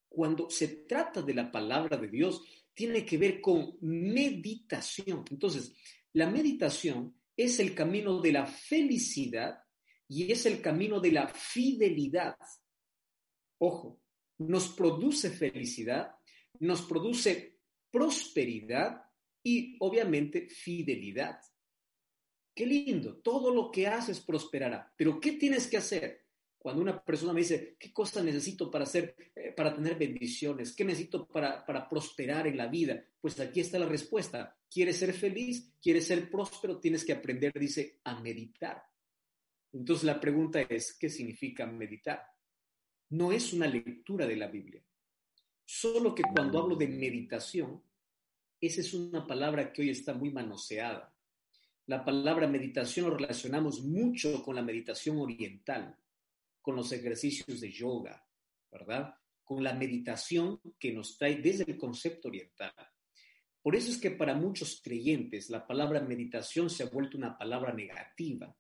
Cuando 0.08 0.48
se 0.48 0.68
trata 0.86 1.24
de 1.24 1.34
la 1.34 1.52
palabra 1.52 1.98
de 1.98 2.08
Dios, 2.08 2.44
tiene 2.72 3.04
que 3.04 3.18
ver 3.18 3.42
con 3.42 3.80
meditación. 3.82 5.26
Entonces, 5.32 5.74
la 6.14 6.30
meditación 6.30 7.16
es 7.36 7.60
el 7.60 7.74
camino 7.74 8.22
de 8.22 8.34
la 8.34 8.46
felicidad 8.46 9.64
y 10.08 10.32
es 10.32 10.46
el 10.46 10.62
camino 10.62 11.00
de 11.00 11.12
la 11.12 11.30
fidelidad. 11.30 12.38
Ojo, 13.58 14.00
nos 14.38 14.68
produce 14.68 15.32
felicidad, 15.32 16.14
nos 16.60 16.84
produce 16.84 17.58
prosperidad 17.90 19.02
y 19.42 19.78
obviamente 19.80 20.48
fidelidad. 20.48 21.40
Qué 22.54 22.68
lindo, 22.68 23.18
todo 23.18 23.52
lo 23.52 23.72
que 23.72 23.88
haces 23.88 24.20
prosperará. 24.20 24.94
Pero 24.96 25.20
¿qué 25.20 25.32
tienes 25.32 25.66
que 25.66 25.78
hacer? 25.78 26.22
Cuando 26.62 26.82
una 26.82 27.04
persona 27.04 27.34
me 27.34 27.42
dice, 27.42 27.76
¿qué 27.80 27.92
cosa 27.92 28.22
necesito 28.22 28.70
para 28.70 28.84
hacer, 28.84 29.16
eh, 29.36 29.52
para 29.52 29.74
tener 29.74 29.98
bendiciones? 29.98 30.76
¿Qué 30.76 30.86
necesito 30.86 31.28
para, 31.28 31.66
para 31.66 31.90
prosperar 31.90 32.46
en 32.48 32.58
la 32.58 32.68
vida? 32.68 33.04
Pues 33.20 33.40
aquí 33.40 33.62
está 33.62 33.80
la 33.80 33.88
respuesta. 33.88 34.58
¿Quieres 34.70 34.98
ser 34.98 35.14
feliz? 35.14 35.74
¿Quieres 35.82 36.06
ser 36.06 36.30
próspero? 36.30 36.80
Tienes 36.80 37.04
que 37.04 37.14
aprender, 37.14 37.52
dice, 37.54 38.00
a 38.04 38.20
meditar. 38.20 38.84
Entonces 39.74 40.04
la 40.04 40.20
pregunta 40.20 40.62
es, 40.62 40.94
¿qué 40.94 41.10
significa 41.10 41.66
meditar? 41.66 42.32
no 43.12 43.32
es 43.32 43.54
una 43.54 43.68
lectura 43.68 44.26
de 44.26 44.36
la 44.36 44.48
Biblia. 44.48 44.82
Solo 45.66 46.16
que 46.16 46.24
cuando 46.24 46.60
hablo 46.60 46.76
de 46.76 46.88
meditación, 46.88 47.82
esa 48.60 48.82
es 48.82 48.94
una 48.94 49.26
palabra 49.26 49.72
que 49.72 49.82
hoy 49.82 49.90
está 49.90 50.14
muy 50.14 50.32
manoseada. 50.32 51.14
La 51.88 52.06
palabra 52.06 52.48
meditación 52.48 53.10
lo 53.10 53.18
relacionamos 53.18 53.82
mucho 53.82 54.44
con 54.44 54.56
la 54.56 54.62
meditación 54.62 55.18
oriental, 55.18 55.98
con 56.62 56.76
los 56.76 56.92
ejercicios 56.92 57.60
de 57.60 57.72
yoga, 57.72 58.26
¿verdad? 58.72 59.16
Con 59.44 59.64
la 59.64 59.74
meditación 59.74 60.60
que 60.80 60.92
nos 60.92 61.18
trae 61.18 61.38
desde 61.38 61.66
el 61.68 61.78
concepto 61.78 62.28
oriental. 62.28 62.74
Por 63.62 63.76
eso 63.76 63.92
es 63.92 63.98
que 63.98 64.12
para 64.12 64.34
muchos 64.34 64.82
creyentes 64.84 65.50
la 65.50 65.68
palabra 65.68 66.02
meditación 66.02 66.70
se 66.70 66.84
ha 66.84 66.90
vuelto 66.90 67.18
una 67.18 67.38
palabra 67.38 67.74
negativa. 67.74 68.56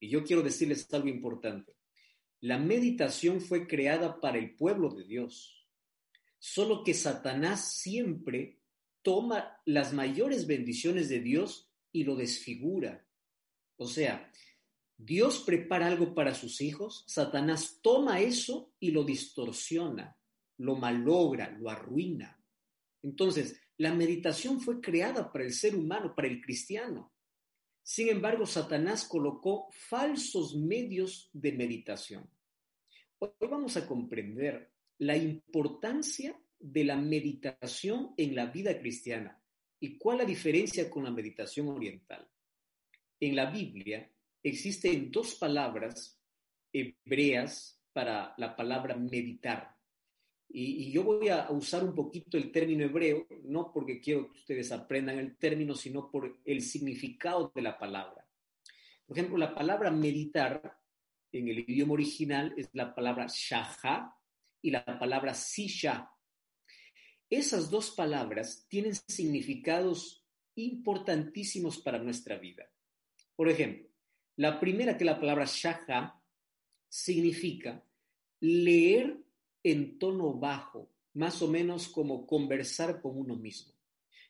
Y 0.00 0.08
yo 0.08 0.24
quiero 0.24 0.42
decirles 0.42 0.92
algo 0.92 1.08
importante. 1.08 1.76
La 2.40 2.58
meditación 2.58 3.40
fue 3.40 3.68
creada 3.68 4.20
para 4.20 4.38
el 4.38 4.56
pueblo 4.56 4.90
de 4.90 5.04
Dios. 5.04 5.68
Solo 6.40 6.82
que 6.82 6.92
Satanás 6.92 7.72
siempre 7.72 8.58
toma 9.02 9.60
las 9.64 9.92
mayores 9.92 10.48
bendiciones 10.48 11.08
de 11.08 11.20
Dios 11.20 11.70
y 11.92 12.02
lo 12.02 12.16
desfigura. 12.16 13.06
O 13.76 13.86
sea, 13.86 14.28
Dios 14.96 15.42
prepara 15.44 15.88
algo 15.88 16.14
para 16.14 16.34
sus 16.34 16.60
hijos, 16.60 17.04
Satanás 17.06 17.80
toma 17.82 18.20
eso 18.20 18.72
y 18.78 18.90
lo 18.90 19.04
distorsiona. 19.04 20.16
lo 20.58 20.76
malogra, 20.76 21.50
lo 21.58 21.70
arruina. 21.70 22.40
Entonces, 23.02 23.60
la 23.78 23.92
meditación 23.92 24.60
fue 24.60 24.80
creada 24.80 25.32
para 25.32 25.44
el 25.44 25.52
ser 25.52 25.74
humano, 25.74 26.14
para 26.14 26.28
el 26.28 26.40
cristiano. 26.40 27.12
Sin 27.82 28.08
embargo, 28.08 28.46
Satanás 28.46 29.04
colocó 29.08 29.68
falsos 29.72 30.54
medios 30.54 31.30
de 31.32 31.52
meditación. 31.52 32.30
Hoy 33.18 33.30
vamos 33.40 33.76
a 33.76 33.86
comprender 33.88 34.72
la 34.98 35.16
importancia 35.16 36.40
de 36.60 36.84
la 36.84 36.96
meditación 36.96 38.14
en 38.16 38.36
la 38.36 38.46
vida 38.46 38.78
cristiana 38.78 39.42
y 39.80 39.98
cuál 39.98 40.18
la 40.18 40.24
diferencia 40.24 40.88
con 40.88 41.02
la 41.02 41.10
meditación 41.10 41.68
oriental. 41.68 42.28
En 43.18 43.34
la 43.34 43.50
Biblia 43.50 44.08
existen 44.42 45.10
dos 45.10 45.34
palabras 45.36 46.18
hebreas 46.72 47.80
para 47.92 48.34
la 48.38 48.56
palabra 48.56 48.96
meditar. 48.96 49.76
Y, 50.48 50.90
yo 50.90 51.04
voy 51.04 51.28
a 51.28 51.50
usar 51.50 51.82
un 51.84 51.94
poquito 51.94 52.36
el 52.36 52.52
término 52.52 52.84
hebreo, 52.84 53.26
no 53.44 53.72
porque 53.72 54.00
quiero 54.00 54.26
que 54.30 54.38
ustedes 54.38 54.70
aprendan 54.72 55.18
el 55.18 55.36
término, 55.36 55.74
sino 55.74 56.10
por 56.10 56.40
el 56.44 56.60
significado 56.60 57.52
de 57.54 57.62
la 57.62 57.78
palabra. 57.78 58.26
Por 59.06 59.16
ejemplo, 59.16 59.38
la 59.38 59.54
palabra 59.54 59.90
meditar 59.90 60.78
en 61.32 61.48
el 61.48 61.60
idioma 61.60 61.94
original 61.94 62.54
es 62.56 62.68
la 62.72 62.94
palabra 62.94 63.26
shaha 63.28 64.14
y 64.60 64.70
la 64.70 64.84
palabra 64.98 65.34
sisha. 65.34 66.10
Esas 67.30 67.70
dos 67.70 67.90
palabras 67.90 68.66
tienen 68.68 68.94
significados 68.94 70.26
importantísimos 70.54 71.78
para 71.78 71.98
nuestra 71.98 72.36
vida. 72.36 72.70
Por 73.34 73.48
ejemplo, 73.48 73.91
la 74.36 74.58
primera 74.58 74.96
que 74.96 75.04
la 75.04 75.18
palabra 75.18 75.44
shaha 75.46 76.20
significa 76.88 77.84
leer 78.40 79.16
en 79.62 79.98
tono 79.98 80.34
bajo, 80.34 80.90
más 81.14 81.40
o 81.42 81.48
menos 81.48 81.88
como 81.88 82.26
conversar 82.26 83.00
con 83.00 83.18
uno 83.18 83.36
mismo. 83.36 83.72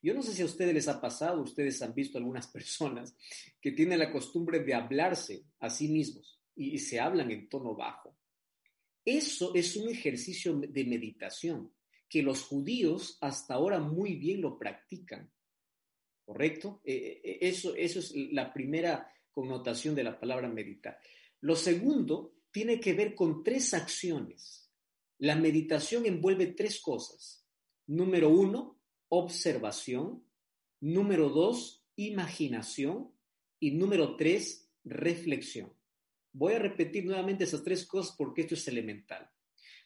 Yo 0.02 0.14
no 0.14 0.22
sé 0.22 0.32
si 0.32 0.42
a 0.42 0.46
ustedes 0.46 0.74
les 0.74 0.88
ha 0.88 1.00
pasado, 1.00 1.40
ustedes 1.42 1.80
han 1.80 1.94
visto 1.94 2.18
algunas 2.18 2.48
personas 2.48 3.14
que 3.60 3.70
tienen 3.70 4.00
la 4.00 4.10
costumbre 4.10 4.60
de 4.60 4.74
hablarse 4.74 5.44
a 5.60 5.70
sí 5.70 5.88
mismos 5.88 6.40
y, 6.56 6.78
se 6.78 6.98
hablan 6.98 7.30
en 7.30 7.48
tono 7.48 7.76
bajo. 7.76 8.16
Eso 9.04 9.54
es 9.54 9.76
un 9.76 9.88
ejercicio 9.88 10.58
de 10.58 10.84
meditación 10.84 11.72
que 12.08 12.22
los 12.22 12.42
judíos 12.42 13.16
hasta 13.20 13.54
ahora 13.54 13.78
muy 13.78 14.16
bien 14.16 14.40
lo 14.40 14.58
practican. 14.58 15.30
¿Correcto? 16.24 16.80
Eh, 16.84 17.20
eh, 17.24 17.38
eso, 17.40 17.74
eso 17.74 18.00
es 18.00 18.12
la 18.14 18.52
primera 18.52 19.08
connotación 19.32 19.94
de 19.94 20.04
la 20.04 20.18
palabra 20.18 20.48
meditar. 20.48 20.98
Lo 21.40 21.56
segundo 21.56 22.34
tiene 22.50 22.78
que 22.78 22.92
ver 22.92 23.14
con 23.14 23.42
tres 23.42 23.74
acciones 23.74 24.62
la 25.22 25.36
meditación 25.36 26.04
envuelve 26.04 26.48
tres 26.48 26.80
cosas. 26.80 27.46
Número 27.86 28.28
uno, 28.28 28.80
observación. 29.08 30.26
Número 30.80 31.28
dos, 31.28 31.86
imaginación. 31.94 33.14
Y 33.60 33.70
número 33.70 34.16
tres, 34.16 34.68
reflexión. 34.82 35.72
Voy 36.32 36.54
a 36.54 36.58
repetir 36.58 37.04
nuevamente 37.04 37.44
esas 37.44 37.62
tres 37.62 37.86
cosas 37.86 38.16
porque 38.18 38.40
esto 38.40 38.54
es 38.54 38.66
elemental. 38.66 39.30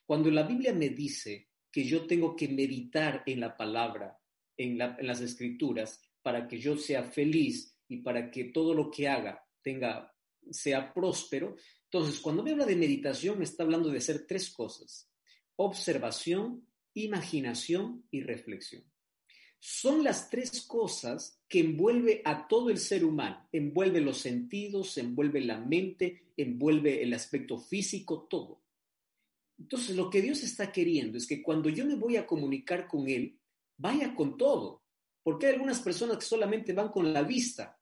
Cuando 0.06 0.30
la 0.30 0.44
Biblia 0.44 0.72
me 0.72 0.88
dice 0.88 1.50
que 1.70 1.84
yo 1.84 2.06
tengo 2.06 2.34
que 2.34 2.48
meditar 2.48 3.22
en 3.26 3.40
la 3.40 3.58
palabra, 3.58 4.18
en, 4.56 4.78
las 4.78 5.20
escrituras, 5.20 6.00
para 6.22 6.48
que 6.48 6.58
yo 6.58 6.78
sea 6.78 7.04
feliz 7.04 7.75
y 7.88 7.98
para 7.98 8.30
que 8.30 8.44
todo 8.44 8.74
lo 8.74 8.90
que 8.90 9.08
haga 9.08 9.44
tenga, 9.62 10.12
sea 10.50 10.92
próspero, 10.92 11.56
entonces 11.84 12.20
cuando 12.20 12.42
me 12.42 12.52
habla 12.52 12.66
de 12.66 12.76
meditación 12.76 13.38
me 13.38 13.44
está 13.44 13.62
hablando 13.62 13.90
de 13.90 13.98
hacer 13.98 14.26
tres 14.26 14.50
cosas 14.50 15.10
observación, 15.56 16.66
imaginación 16.94 18.04
y 18.10 18.22
reflexión. 18.22 18.84
Son 19.58 20.04
las 20.04 20.30
tres 20.30 20.62
cosas 20.62 21.40
que 21.48 21.60
envuelve 21.60 22.22
a 22.24 22.46
todo 22.46 22.70
el 22.70 22.78
ser 22.78 23.04
humano. 23.04 23.48
Envuelve 23.52 24.00
los 24.00 24.18
sentidos, 24.18 24.96
envuelve 24.98 25.40
la 25.40 25.58
mente, 25.58 26.32
envuelve 26.36 27.02
el 27.02 27.14
aspecto 27.14 27.58
físico, 27.58 28.26
todo. 28.28 28.62
Entonces, 29.58 29.96
lo 29.96 30.10
que 30.10 30.20
Dios 30.20 30.42
está 30.42 30.70
queriendo 30.70 31.16
es 31.16 31.26
que 31.26 31.42
cuando 31.42 31.70
yo 31.70 31.86
me 31.86 31.96
voy 31.96 32.16
a 32.16 32.26
comunicar 32.26 32.86
con 32.86 33.08
Él, 33.08 33.40
vaya 33.78 34.14
con 34.14 34.36
todo. 34.36 34.82
Porque 35.26 35.46
hay 35.46 35.54
algunas 35.54 35.80
personas 35.80 36.18
que 36.18 36.24
solamente 36.24 36.72
van 36.72 36.90
con 36.90 37.12
la 37.12 37.24
vista, 37.24 37.76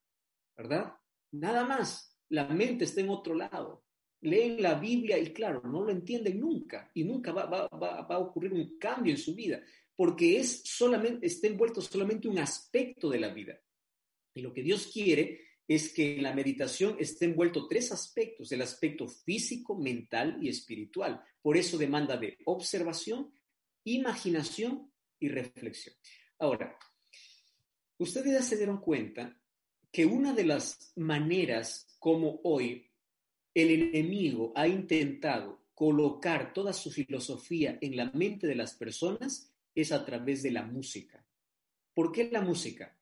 ¿verdad? 0.56 0.94
Nada 1.32 1.66
más. 1.66 2.10
La 2.30 2.48
mente 2.48 2.84
está 2.84 3.02
en 3.02 3.10
otro 3.10 3.34
lado 3.34 3.84
leen 4.24 4.62
la 4.62 4.74
Biblia 4.74 5.18
y 5.18 5.32
claro, 5.32 5.62
no 5.64 5.82
lo 5.82 5.90
entienden 5.90 6.40
nunca 6.40 6.90
y 6.94 7.04
nunca 7.04 7.30
va, 7.32 7.68
a 7.68 8.18
ocurrir 8.18 8.52
un 8.54 8.78
cambio 8.78 9.12
en 9.12 9.18
su 9.18 9.34
vida, 9.34 9.62
porque 9.94 10.38
es 10.38 10.62
solamente, 10.64 11.26
está 11.26 11.46
envuelto 11.46 11.80
solamente 11.80 12.26
un 12.26 12.38
aspecto 12.38 13.10
de 13.10 13.20
la 13.20 13.28
vida. 13.28 13.60
Y 14.34 14.40
lo 14.40 14.52
que 14.52 14.62
Dios 14.62 14.90
quiere 14.92 15.40
es 15.68 15.92
que 15.92 16.16
en 16.16 16.22
la 16.22 16.34
meditación 16.34 16.96
esté 16.98 17.26
envuelto 17.26 17.68
tres 17.68 17.92
aspectos, 17.92 18.50
el 18.50 18.62
aspecto 18.62 19.06
físico, 19.06 19.78
mental 19.78 20.38
y 20.40 20.48
espiritual. 20.48 21.22
Por 21.40 21.56
eso 21.56 21.76
demanda 21.76 22.16
de 22.16 22.38
observación, 22.46 23.30
imaginación 23.84 24.90
y 25.20 25.28
reflexión. 25.28 25.94
Ahora, 26.38 26.78
ustedes 28.04 28.32
ya 28.32 28.42
se 28.42 28.56
dieron 28.56 28.78
cuenta 28.78 29.36
que 29.90 30.06
una 30.06 30.32
de 30.32 30.44
las 30.44 30.92
maneras 30.96 31.96
como 31.98 32.40
hoy 32.44 32.90
el 33.54 33.70
enemigo 33.70 34.52
ha 34.54 34.68
intentado 34.68 35.64
colocar 35.74 36.52
toda 36.52 36.72
su 36.72 36.90
filosofía 36.90 37.78
en 37.80 37.96
la 37.96 38.10
mente 38.12 38.46
de 38.46 38.54
las 38.54 38.74
personas 38.74 39.52
es 39.74 39.90
a 39.90 40.04
través 40.04 40.42
de 40.42 40.52
la 40.52 40.62
música. 40.62 41.26
¿Por 41.92 42.12
qué 42.12 42.30
la 42.30 42.42
música? 42.42 42.96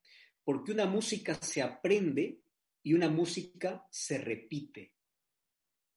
Porque 0.44 0.73
una 0.73 0.87
música 0.87 1.35
se 1.35 1.62
aprende 1.62 2.40
y 2.82 2.94
una 2.94 3.09
música 3.09 3.87
se 3.90 4.18
repite. 4.18 4.94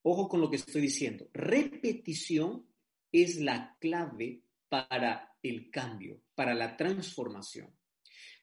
Ojo 0.02 0.28
con 0.28 0.42
lo 0.42 0.50
que 0.50 0.58
estoy 0.58 0.82
diciendo. 0.82 1.30
Repetición 1.34 2.66
es 3.12 3.40
la 3.40 3.78
clave 3.80 4.44
para 4.70 5.38
el 5.42 5.70
cambio, 5.70 6.22
para 6.36 6.54
la 6.54 6.76
transformación. 6.76 7.74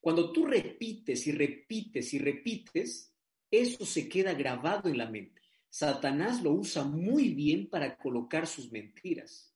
Cuando 0.02 0.32
tú 0.32 0.46
repites 0.46 1.28
y 1.28 1.30
repites 1.30 2.12
y 2.12 2.18
repites, 2.18 3.14
eso 3.48 3.86
se 3.86 4.08
queda 4.08 4.34
grabado 4.34 4.88
en 4.88 4.98
la 4.98 5.08
mente. 5.08 5.40
Satanás 5.70 6.42
lo 6.42 6.50
usa 6.50 6.82
muy 6.82 7.34
bien 7.34 7.70
para 7.70 7.96
colocar 7.96 8.48
sus 8.48 8.72
mentiras. 8.72 9.54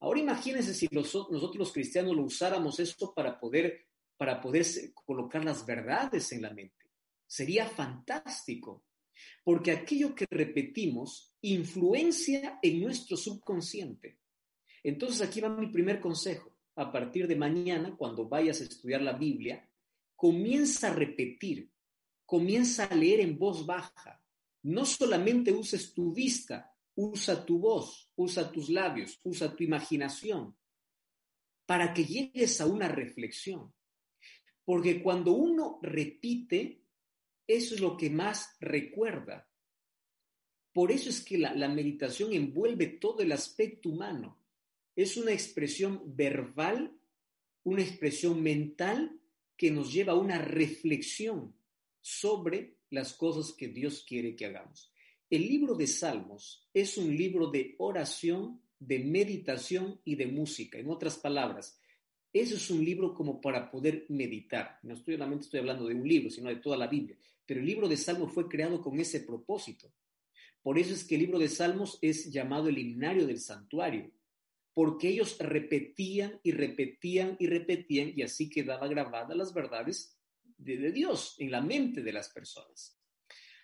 Ahora 0.00 0.18
imagínense 0.18 0.74
si 0.74 0.88
nosotros 0.90 1.54
los 1.54 1.72
cristianos 1.72 2.16
lo 2.16 2.24
usáramos 2.24 2.80
esto 2.80 3.14
para 3.14 3.38
poder, 3.38 3.86
para 4.16 4.40
poder 4.40 4.66
colocar 4.94 5.44
las 5.44 5.64
verdades 5.64 6.32
en 6.32 6.42
la 6.42 6.52
mente. 6.52 6.90
Sería 7.24 7.64
fantástico, 7.68 8.84
porque 9.44 9.70
aquello 9.70 10.12
que 10.12 10.26
repetimos 10.28 11.36
influencia 11.40 12.58
en 12.62 12.80
nuestro 12.80 13.16
subconsciente. 13.16 14.18
Entonces 14.82 15.22
aquí 15.22 15.40
va 15.40 15.50
mi 15.50 15.68
primer 15.68 16.00
consejo. 16.00 16.52
A 16.74 16.90
partir 16.90 17.28
de 17.28 17.36
mañana, 17.36 17.94
cuando 17.96 18.28
vayas 18.28 18.60
a 18.60 18.64
estudiar 18.64 19.02
la 19.02 19.12
Biblia, 19.12 19.67
comienza 20.18 20.88
a 20.88 20.94
repetir, 20.94 21.70
comienza 22.26 22.86
a 22.86 22.94
leer 22.96 23.20
en 23.20 23.38
voz 23.38 23.64
baja, 23.64 24.20
no 24.64 24.84
solamente 24.84 25.52
uses 25.52 25.94
tu 25.94 26.12
vista, 26.12 26.74
usa 26.96 27.46
tu 27.46 27.60
voz, 27.60 28.10
usa 28.16 28.50
tus 28.50 28.68
labios, 28.68 29.20
usa 29.22 29.54
tu 29.54 29.62
imaginación, 29.62 30.56
para 31.66 31.94
que 31.94 32.04
llegues 32.04 32.60
a 32.60 32.66
una 32.66 32.88
reflexión. 32.88 33.72
Porque 34.64 35.04
cuando 35.04 35.34
uno 35.34 35.78
repite, 35.82 36.82
eso 37.46 37.76
es 37.76 37.80
lo 37.80 37.96
que 37.96 38.10
más 38.10 38.56
recuerda. 38.58 39.48
Por 40.72 40.90
eso 40.90 41.10
es 41.10 41.24
que 41.24 41.38
la, 41.38 41.54
la 41.54 41.68
meditación 41.68 42.32
envuelve 42.32 42.88
todo 42.88 43.20
el 43.20 43.30
aspecto 43.30 43.90
humano. 43.90 44.42
Es 44.96 45.16
una 45.16 45.30
expresión 45.30 46.02
verbal, 46.16 46.98
una 47.62 47.82
expresión 47.82 48.42
mental 48.42 49.17
que 49.58 49.70
nos 49.70 49.92
lleva 49.92 50.12
a 50.14 50.16
una 50.16 50.38
reflexión 50.38 51.52
sobre 52.00 52.76
las 52.90 53.12
cosas 53.12 53.52
que 53.52 53.68
Dios 53.68 54.04
quiere 54.08 54.34
que 54.34 54.46
hagamos. 54.46 54.90
El 55.28 55.42
libro 55.42 55.74
de 55.74 55.86
Salmos 55.86 56.66
es 56.72 56.96
un 56.96 57.14
libro 57.14 57.50
de 57.50 57.74
oración, 57.78 58.62
de 58.78 59.00
meditación 59.00 60.00
y 60.04 60.14
de 60.14 60.28
música. 60.28 60.78
En 60.78 60.88
otras 60.88 61.18
palabras, 61.18 61.78
eso 62.32 62.54
es 62.54 62.70
un 62.70 62.84
libro 62.84 63.12
como 63.12 63.40
para 63.40 63.70
poder 63.70 64.06
meditar. 64.08 64.78
No 64.84 64.94
estoy 64.94 65.14
solamente 65.14 65.44
estoy 65.44 65.60
hablando 65.60 65.86
de 65.86 65.94
un 65.96 66.08
libro, 66.08 66.30
sino 66.30 66.48
de 66.48 66.56
toda 66.56 66.76
la 66.76 66.86
Biblia. 66.86 67.18
Pero 67.44 67.60
el 67.60 67.66
libro 67.66 67.88
de 67.88 67.96
Salmos 67.96 68.32
fue 68.32 68.48
creado 68.48 68.80
con 68.80 68.98
ese 69.00 69.20
propósito. 69.20 69.92
Por 70.62 70.78
eso 70.78 70.94
es 70.94 71.04
que 71.04 71.16
el 71.16 71.22
libro 71.22 71.38
de 71.38 71.48
Salmos 71.48 71.98
es 72.00 72.30
llamado 72.30 72.68
el 72.68 72.78
himnario 72.78 73.26
del 73.26 73.40
santuario, 73.40 74.10
porque 74.78 75.08
ellos 75.08 75.36
repetían 75.40 76.38
y 76.44 76.52
repetían 76.52 77.36
y 77.40 77.48
repetían 77.48 78.12
y 78.14 78.22
así 78.22 78.48
quedaba 78.48 78.86
grabada 78.86 79.34
las 79.34 79.52
verdades 79.52 80.16
de, 80.56 80.92
Dios 80.92 81.34
en 81.40 81.50
la 81.50 81.60
mente 81.60 82.00
de 82.00 82.12
las 82.12 82.28
personas. 82.28 82.96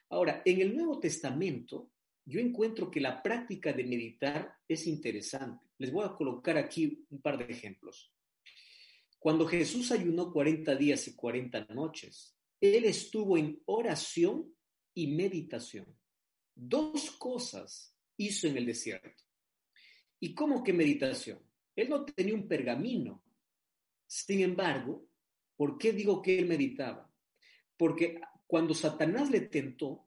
Ahora, 0.09 0.43
en 0.45 0.61
el 0.61 0.75
Nuevo 0.77 0.99
Testamento, 0.99 1.93
yo 2.25 2.41
encuentro 2.41 2.91
que 2.91 3.01
la 3.01 3.23
práctica 3.23 3.73
de 3.73 3.85
meditar 3.85 4.57
es 4.67 4.89
interesante. 4.89 5.65
Les 5.79 5.93
voy 5.93 6.05
a 6.05 6.17
colocar 6.17 6.59
aquí 6.59 7.07
un 7.09 7.23
par 7.23 7.39
de 7.39 7.45
ejemplos. 7.45 8.13
Cuando 9.17 9.47
Jesús 9.47 9.93
ayunó 9.93 10.33
40 10.33 10.75
días 10.75 11.07
y 11.07 11.15
40 11.15 11.67
noches, 11.67 12.37
Él 12.61 12.87
estuvo 12.87 13.39
en 13.39 13.63
oración 13.67 14.53
y 14.95 15.07
meditación. 15.07 15.97
Dos 16.57 17.13
cosas 17.13 17.97
hizo 18.17 18.49
en 18.49 18.57
el 18.57 18.67
desierto. 18.67 19.24
¿Y 20.21 20.35
cómo 20.35 20.63
que 20.63 20.73
meditación? 20.73 21.39
Él 21.77 21.89
no 21.89 22.05
tenía 22.05 22.35
un 22.35 22.49
pergamino. 22.49 23.23
Sin 24.07 24.41
embargo, 24.41 25.07
¿por 25.57 25.79
qué 25.79 25.93
digo 25.93 26.23
que 26.23 26.39
él 26.39 26.47
meditaba? 26.47 27.11
Porque 27.77 28.21
cuando 28.47 28.75
Satanás 28.75 29.31
le 29.31 29.41
tentó, 29.41 30.07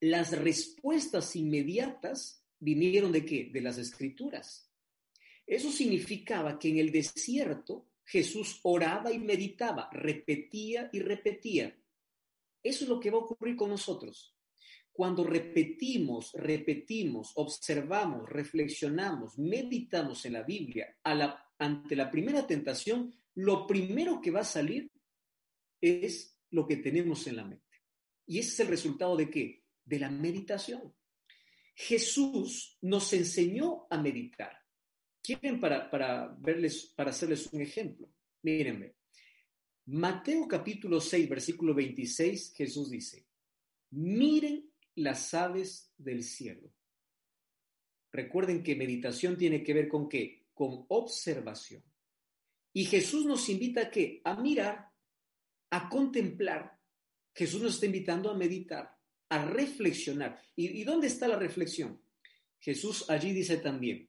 las 0.00 0.36
respuestas 0.38 1.36
inmediatas 1.36 2.44
vinieron 2.58 3.12
de 3.12 3.24
qué? 3.24 3.50
De 3.52 3.60
las 3.60 3.78
escrituras. 3.78 4.70
Eso 5.46 5.70
significaba 5.70 6.58
que 6.58 6.68
en 6.68 6.78
el 6.78 6.90
desierto 6.90 7.86
Jesús 8.04 8.60
oraba 8.62 9.12
y 9.12 9.18
meditaba, 9.18 9.88
repetía 9.92 10.90
y 10.92 11.00
repetía. 11.00 11.76
Eso 12.62 12.84
es 12.84 12.90
lo 12.90 13.00
que 13.00 13.10
va 13.10 13.18
a 13.18 13.22
ocurrir 13.22 13.56
con 13.56 13.70
nosotros. 13.70 14.35
Cuando 14.96 15.24
repetimos, 15.24 16.32
repetimos, 16.32 17.32
observamos, 17.34 18.26
reflexionamos, 18.30 19.38
meditamos 19.38 20.24
en 20.24 20.32
la 20.32 20.42
Biblia 20.42 20.96
ante 21.58 21.94
la 21.94 22.10
primera 22.10 22.46
tentación, 22.46 23.14
lo 23.34 23.66
primero 23.66 24.22
que 24.22 24.30
va 24.30 24.40
a 24.40 24.44
salir 24.44 24.90
es 25.82 26.40
lo 26.48 26.66
que 26.66 26.78
tenemos 26.78 27.26
en 27.26 27.36
la 27.36 27.44
mente. 27.44 27.66
Y 28.26 28.38
ese 28.38 28.48
es 28.48 28.60
el 28.60 28.68
resultado 28.68 29.18
de 29.18 29.28
qué? 29.28 29.64
De 29.84 29.98
la 29.98 30.10
meditación. 30.10 30.94
Jesús 31.74 32.78
nos 32.80 33.12
enseñó 33.12 33.86
a 33.90 34.00
meditar. 34.00 34.58
¿Quieren 35.22 35.60
para, 35.60 35.90
para, 35.90 36.34
verles, 36.38 36.94
para 36.96 37.10
hacerles 37.10 37.52
un 37.52 37.60
ejemplo? 37.60 38.10
Mírenme. 38.40 38.94
Mateo 39.84 40.48
capítulo 40.48 41.02
6, 41.02 41.28
versículo 41.28 41.74
26, 41.74 42.54
Jesús 42.56 42.88
dice, 42.88 43.26
miren 43.90 44.72
las 44.96 45.32
aves 45.34 45.92
del 45.96 46.22
cielo. 46.24 46.72
Recuerden 48.12 48.62
que 48.62 48.74
meditación 48.74 49.36
tiene 49.36 49.62
que 49.62 49.74
ver 49.74 49.88
con 49.88 50.08
qué? 50.08 50.46
Con 50.54 50.86
observación. 50.88 51.82
Y 52.72 52.84
Jesús 52.86 53.24
nos 53.26 53.48
invita 53.48 53.82
a 53.82 53.90
qué? 53.90 54.20
A 54.24 54.36
mirar, 54.36 54.90
a 55.70 55.88
contemplar. 55.88 56.78
Jesús 57.34 57.62
nos 57.62 57.74
está 57.74 57.86
invitando 57.86 58.30
a 58.30 58.36
meditar, 58.36 58.96
a 59.28 59.44
reflexionar. 59.44 60.40
¿Y, 60.56 60.82
dónde 60.84 61.06
está 61.06 61.28
la 61.28 61.38
reflexión? 61.38 62.00
Jesús 62.58 63.08
allí 63.10 63.32
dice 63.32 63.58
también, 63.58 64.08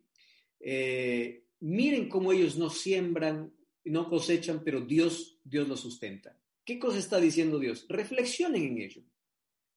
eh, 0.60 1.44
miren 1.60 2.08
cómo 2.08 2.32
ellos 2.32 2.58
no 2.58 2.70
siembran, 2.70 3.54
no 3.84 4.10
cosechan, 4.10 4.64
pero 4.64 4.82
Dios, 4.82 5.40
Dios 5.44 5.68
lo 5.68 5.76
sustenta. 5.76 6.38
¿Qué 6.64 6.80
cosa 6.80 7.00
está 7.00 7.20
diciendo 7.20 7.60
Dios? 7.60 7.86
Reflexionen 7.90 8.64
en 8.64 8.78
ello. 8.82 9.02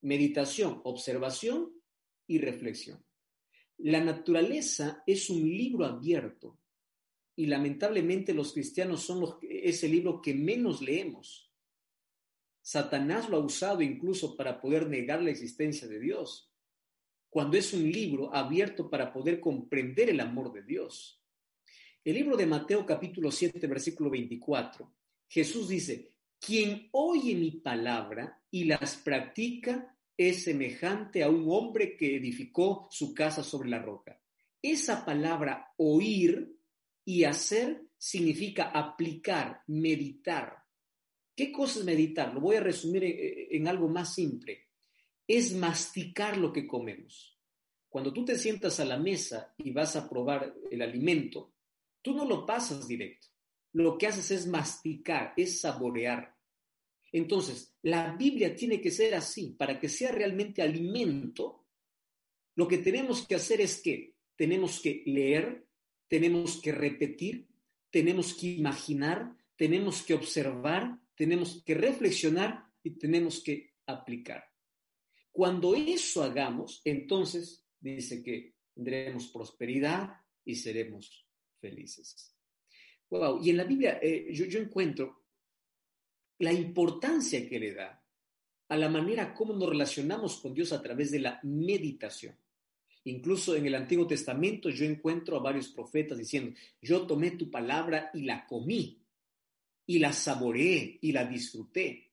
Meditación, 0.02 0.80
observación 0.84 1.72
y 2.26 2.38
reflexión. 2.38 3.04
La 3.78 4.00
naturaleza 4.00 5.02
es 5.06 5.30
un 5.30 5.42
libro 5.42 5.84
abierto 5.84 6.58
y 7.36 7.46
lamentablemente 7.46 8.34
los 8.34 8.52
cristianos 8.52 9.02
son 9.02 9.20
los, 9.20 9.36
ese 9.42 9.88
libro 9.88 10.20
que 10.20 10.34
menos 10.34 10.82
leemos. 10.82 11.50
Satanás 12.60 13.28
lo 13.28 13.38
ha 13.38 13.40
usado 13.40 13.80
incluso 13.80 14.36
para 14.36 14.60
poder 14.60 14.88
negar 14.88 15.22
la 15.22 15.30
existencia 15.30 15.88
de 15.88 15.98
Dios 15.98 16.50
cuando 17.30 17.56
es 17.56 17.72
un 17.72 17.90
libro 17.90 18.34
abierto 18.34 18.90
para 18.90 19.12
poder 19.12 19.40
comprender 19.40 20.10
el 20.10 20.20
amor 20.20 20.52
de 20.52 20.62
Dios. 20.62 21.22
El 22.04 22.14
libro 22.14 22.36
de 22.36 22.46
Mateo 22.46 22.84
capítulo 22.84 23.30
7, 23.30 23.66
versículo 23.66 24.10
24, 24.10 24.92
Jesús 25.28 25.68
dice, 25.68 26.12
quien 26.40 26.88
oye 26.92 27.34
mi 27.34 27.50
palabra 27.52 28.42
y 28.50 28.64
las 28.64 28.96
practica 28.96 29.96
es 30.16 30.44
semejante 30.44 31.22
a 31.22 31.28
un 31.28 31.44
hombre 31.48 31.96
que 31.96 32.16
edificó 32.16 32.88
su 32.90 33.14
casa 33.14 33.42
sobre 33.42 33.68
la 33.68 33.78
roca. 33.78 34.20
Esa 34.60 35.04
palabra 35.04 35.72
oír 35.76 36.56
y 37.04 37.24
hacer 37.24 37.82
significa 37.96 38.70
aplicar, 38.70 39.62
meditar. 39.68 40.64
¿Qué 41.34 41.52
cosa 41.52 41.80
es 41.80 41.84
meditar? 41.84 42.34
Lo 42.34 42.40
voy 42.40 42.56
a 42.56 42.60
resumir 42.60 43.04
en, 43.04 43.14
en 43.50 43.68
algo 43.68 43.88
más 43.88 44.14
simple 44.14 44.70
es 45.30 45.54
masticar 45.54 46.36
lo 46.36 46.52
que 46.52 46.66
comemos. 46.66 47.38
Cuando 47.88 48.12
tú 48.12 48.24
te 48.24 48.36
sientas 48.36 48.80
a 48.80 48.84
la 48.84 48.98
mesa 48.98 49.54
y 49.58 49.70
vas 49.70 49.94
a 49.94 50.08
probar 50.08 50.52
el 50.72 50.82
alimento, 50.82 51.52
tú 52.02 52.14
no 52.14 52.24
lo 52.24 52.44
pasas 52.44 52.88
directo. 52.88 53.28
Lo 53.72 53.96
que 53.96 54.06
haces 54.06 54.30
es 54.30 54.46
masticar, 54.46 55.32
es 55.36 55.60
saborear. 55.60 56.36
Entonces, 57.12 57.74
la 57.82 58.14
Biblia 58.16 58.54
tiene 58.54 58.80
que 58.80 58.90
ser 58.90 59.14
así. 59.14 59.54
Para 59.58 59.78
que 59.78 59.88
sea 59.88 60.12
realmente 60.12 60.62
alimento, 60.62 61.66
lo 62.54 62.68
que 62.68 62.78
tenemos 62.78 63.26
que 63.26 63.36
hacer 63.36 63.60
es 63.60 63.80
que 63.80 64.14
tenemos 64.36 64.80
que 64.80 65.02
leer, 65.06 65.66
tenemos 66.08 66.60
que 66.60 66.72
repetir, 66.72 67.48
tenemos 67.90 68.34
que 68.34 68.48
imaginar, 68.48 69.36
tenemos 69.56 70.02
que 70.02 70.14
observar, 70.14 70.98
tenemos 71.14 71.62
que 71.64 71.74
reflexionar 71.74 72.64
y 72.82 72.90
tenemos 72.90 73.42
que 73.42 73.74
aplicar. 73.86 74.44
Cuando 75.30 75.74
eso 75.74 76.22
hagamos, 76.22 76.80
entonces 76.84 77.66
dice 77.78 78.22
que 78.22 78.54
tendremos 78.74 79.28
prosperidad 79.28 80.10
y 80.44 80.54
seremos 80.56 81.26
felices. 81.60 82.34
Wow. 83.10 83.42
Y 83.42 83.50
en 83.50 83.56
la 83.56 83.64
Biblia 83.64 83.98
eh, 84.00 84.28
yo, 84.32 84.46
yo 84.46 84.60
encuentro 84.60 85.24
la 86.38 86.52
importancia 86.52 87.48
que 87.48 87.58
le 87.58 87.74
da 87.74 88.02
a 88.68 88.76
la 88.76 88.88
manera 88.88 89.34
como 89.34 89.52
nos 89.52 89.68
relacionamos 89.68 90.38
con 90.40 90.54
Dios 90.54 90.72
a 90.72 90.80
través 90.80 91.10
de 91.10 91.18
la 91.18 91.40
meditación. 91.42 92.36
Incluso 93.04 93.56
en 93.56 93.66
el 93.66 93.74
Antiguo 93.74 94.06
Testamento 94.06 94.70
yo 94.70 94.84
encuentro 94.84 95.36
a 95.36 95.42
varios 95.42 95.68
profetas 95.68 96.18
diciendo, 96.18 96.56
yo 96.80 97.06
tomé 97.06 97.32
tu 97.32 97.50
palabra 97.50 98.10
y 98.14 98.22
la 98.22 98.46
comí, 98.46 99.00
y 99.90 99.98
la 99.98 100.12
saboreé 100.12 100.98
y 101.00 101.10
la 101.10 101.24
disfruté. 101.24 102.12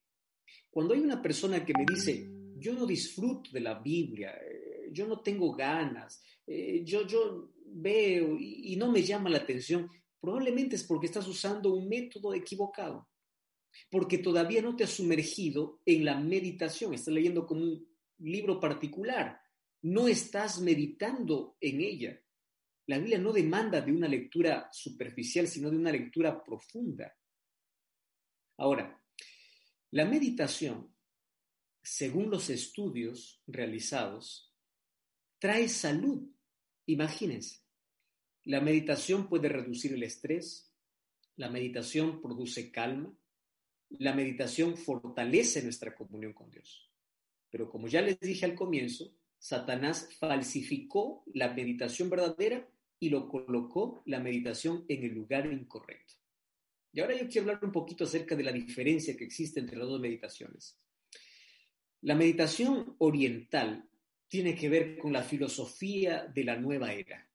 Cuando 0.72 0.96
hay 0.96 1.00
una 1.00 1.22
persona 1.22 1.64
que 1.64 1.74
me 1.78 1.86
dice, 1.88 2.28
yo 2.58 2.74
no 2.74 2.88
disfruto 2.88 3.52
de 3.52 3.60
la 3.60 3.76
Biblia, 3.76 4.36
eh, 4.42 4.90
yo 4.92 5.06
no 5.06 5.20
tengo 5.20 5.54
ganas, 5.54 6.24
eh, 6.48 6.82
yo, 6.84 7.06
yo 7.06 7.52
veo 7.68 8.36
y, 8.40 8.76
no 8.78 8.92
me 8.92 9.04
llama 9.04 9.30
la 9.30 9.38
atención, 9.38 9.92
probablemente 10.20 10.76
es 10.76 10.84
porque 10.84 11.08
estás 11.08 11.28
usando 11.28 11.74
un 11.74 11.88
método 11.88 12.34
equivocado, 12.34 13.10
porque 13.90 14.18
todavía 14.18 14.62
no 14.62 14.76
te 14.76 14.84
has 14.84 14.92
sumergido 14.92 15.82
en 15.86 16.06
la 16.06 16.20
meditación, 16.20 16.94
estás 16.94 17.14
leyendo 17.14 17.46
con 17.46 17.62
un 17.62 17.88
libro 18.20 18.60
particular, 18.60 19.40
no 19.84 20.08
estás 20.08 20.60
meditando 20.62 21.58
en 21.60 21.82
ella. 21.82 22.22
La 22.88 22.98
Biblia 22.98 23.20
no 23.20 23.34
demanda 23.34 23.82
de 23.82 23.92
una 23.92 24.08
lectura 24.08 24.70
superficial, 24.72 25.48
sino 25.48 25.70
de 25.70 25.78
una 25.78 25.92
lectura 25.92 26.44
profunda. 26.44 27.14
Ahora, 28.58 29.02
la 29.92 30.06
meditación 30.06 30.98
según 31.88 32.30
los 32.30 32.50
estudios 32.50 33.42
realizados, 33.48 34.54
trae 35.40 35.70
salud. 35.70 36.30
Imagínense, 36.86 37.62
la 38.48 38.62
meditación 38.62 39.28
puede 39.28 39.50
reducir 39.50 39.92
el 39.94 40.04
estrés, 40.04 40.74
la 41.36 41.50
meditación 41.50 42.22
produce 42.22 42.72
calma, 42.72 43.14
la 43.90 44.14
meditación 44.14 44.78
fortalece 44.78 45.62
nuestra 45.62 45.94
comunión 45.94 46.32
con 46.32 46.50
Dios. 46.50 46.90
Pero 47.50 47.70
como 47.70 47.90
ya 47.90 48.02
les 48.02 48.18
dije 48.22 48.46
al 48.46 48.56
comienzo, 48.56 49.14
Satanás 49.38 50.10
falsificó 50.18 51.24
la 51.34 51.54
meditación 51.54 52.10
verdadera 52.10 52.66
y 53.02 53.10
lo 53.10 53.28
colocó 53.28 54.02
la 54.06 54.22
meditación 54.22 54.86
en 54.88 55.04
el 55.04 55.14
lugar 55.14 55.52
incorrecto. 55.52 56.14
Y 56.94 57.02
ahora 57.02 57.20
yo 57.20 57.28
quiero 57.28 57.50
hablar 57.50 57.66
un 57.66 57.74
poquito 57.74 58.06
acerca 58.06 58.34
de 58.34 58.44
la 58.44 58.54
diferencia 58.54 59.18
que 59.18 59.26
existe 59.26 59.60
entre 59.60 59.78
las 59.78 59.90
dos 59.90 60.00
meditaciones. 60.00 60.80
La 62.02 62.16
meditación 62.16 62.96
oriental 63.00 63.90
tiene 64.30 64.56
que 64.56 64.70
ver 64.70 64.98
con 64.98 65.12
la 65.12 65.24
filosofía 65.24 66.26
de 66.26 66.46
la 66.46 66.56
nueva 66.56 66.94
era. 66.94 67.27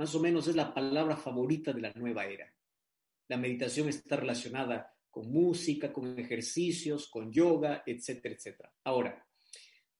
Más 0.00 0.14
o 0.14 0.20
menos 0.20 0.48
es 0.48 0.56
la 0.56 0.72
palabra 0.72 1.14
favorita 1.14 1.74
de 1.74 1.82
la 1.82 1.92
nueva 1.92 2.24
era. 2.24 2.50
La 3.28 3.36
meditación 3.36 3.90
está 3.90 4.16
relacionada 4.16 4.96
con 5.10 5.30
música, 5.30 5.92
con 5.92 6.18
ejercicios, 6.18 7.06
con 7.06 7.30
yoga, 7.30 7.82
etcétera, 7.84 8.34
etcétera. 8.34 8.72
Ahora, 8.84 9.22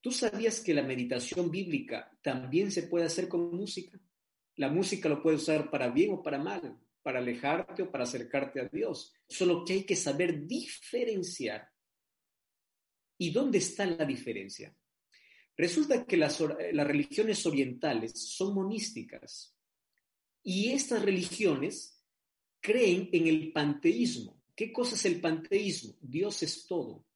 ¿tú 0.01 0.11
sabías 0.11 0.61
que 0.61 0.73
la 0.73 0.83
meditación 0.83 1.51
bíblica 1.51 2.11
también 2.23 2.71
se 2.73 2.85
puede 2.85 3.05
hacer 3.05 3.29
con 3.29 3.55
música? 3.55 4.01
La 4.57 4.71
música 4.71 5.07
lo 5.07 5.23
puede 5.23 5.37
usar 5.37 5.71
para 5.71 5.91
bien 5.91 6.15
o 6.15 6.23
para 6.23 6.39
mal, 6.39 6.79
para 7.03 7.19
alejarte 7.19 7.83
o 7.83 7.91
para 7.91 8.05
acercarte 8.05 8.59
a 8.59 8.69
Dios. 8.73 9.13
Solo 9.29 9.67
que 9.67 9.75
hay 9.75 9.85
que 9.85 9.97
saber 9.97 10.47
diferenciar 10.47 11.69
¿Y 13.19 13.33
dónde 13.33 13.59
está 13.59 13.85
la 13.85 14.07
diferencia? 14.07 14.75
Resulta 15.55 16.07
que 16.07 16.17
las, 16.17 16.41
religiones 16.41 17.45
orientales 17.45 18.13
son 18.15 18.55
monísticas. 18.55 19.55
Y 20.43 20.71
estas 20.71 21.03
religiones 21.03 22.03
creen 22.61 23.09
en 23.13 23.27
el 23.27 23.53
panteísmo. 23.53 24.43
¿Qué 24.55 24.73
cosa 24.73 24.95
es 24.95 25.05
el 25.07 25.21
panteísmo? 25.21 25.95
Dios 26.01 26.43
es 26.43 26.67
todo. 26.67 27.07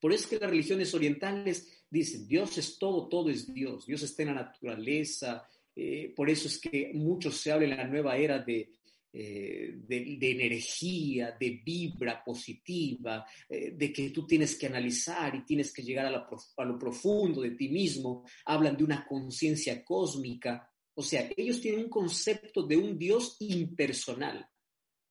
Por 0.00 0.12
eso 0.12 0.24
es 0.24 0.30
que 0.30 0.38
las 0.38 0.50
religiones 0.50 0.92
orientales 0.94 1.84
dicen, 1.88 2.26
Dios 2.26 2.58
es 2.58 2.78
todo, 2.78 3.08
todo 3.08 3.30
es 3.30 3.52
Dios. 3.52 3.86
Dios 3.86 4.02
está 4.02 4.22
en 4.22 4.28
la 4.28 4.34
naturaleza. 4.34 5.48
Eh, 5.74 6.12
por 6.14 6.28
eso 6.28 6.48
es 6.48 6.58
que 6.58 6.92
mucho 6.94 7.30
se 7.30 7.52
habla 7.52 7.66
en 7.66 7.76
la 7.76 7.86
nueva 7.86 8.16
era 8.16 8.38
de, 8.38 8.70
eh, 9.12 9.72
de, 9.78 10.30
energía, 10.30 11.34
de 11.40 11.62
vibra 11.64 12.22
positiva, 12.22 13.24
eh, 13.48 13.70
de 13.70 13.90
que 13.90 14.10
tú 14.10 14.26
tienes 14.26 14.56
que 14.56 14.66
analizar 14.66 15.34
y 15.34 15.44
tienes 15.44 15.72
que 15.72 15.82
llegar 15.82 16.06
a, 16.06 16.28
a 16.56 16.64
lo 16.64 16.78
profundo 16.78 17.40
de 17.40 17.52
ti 17.52 17.70
mismo. 17.70 18.24
Hablan 18.44 18.76
de 18.76 18.84
una 18.84 19.06
conciencia 19.06 19.82
cósmica. 19.82 20.70
O 20.98 21.02
sea, 21.02 21.30
ellos 21.36 21.60
tienen 21.60 21.84
un 21.84 21.90
concepto 21.90 22.62
de 22.62 22.78
un 22.78 22.96
Dios 22.96 23.36
impersonal, 23.40 24.48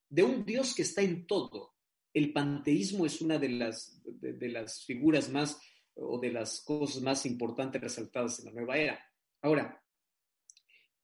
de 0.10 0.24
un 0.24 0.44
Dios 0.44 0.74
que 0.74 0.82
está 0.82 1.04
en 1.04 1.28
todo. 1.28 1.76
El 2.12 2.34
panteísmo 2.34 3.06
es 3.06 3.22
una 3.22 3.38
de 3.38 3.50
las, 3.50 4.02
de, 4.04 4.50
las 4.50 4.84
figuras 4.84 5.30
más 5.30 5.60
o 5.94 6.20
de 6.20 6.32
las 6.32 6.62
cosas 6.62 7.04
más 7.04 7.28
importantes 7.28 7.80
resaltadas 7.80 8.40
en 8.40 8.46
la 8.46 8.52
nueva 8.54 8.78
era. 8.78 9.00
Ahora, 9.44 9.80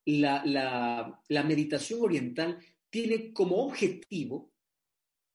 la, 0.05 0.43
la, 0.45 1.21
la, 1.27 1.43
meditación 1.43 2.01
oriental 2.01 2.57
tiene 2.89 3.31
como 3.31 3.57
objetivo 3.57 4.51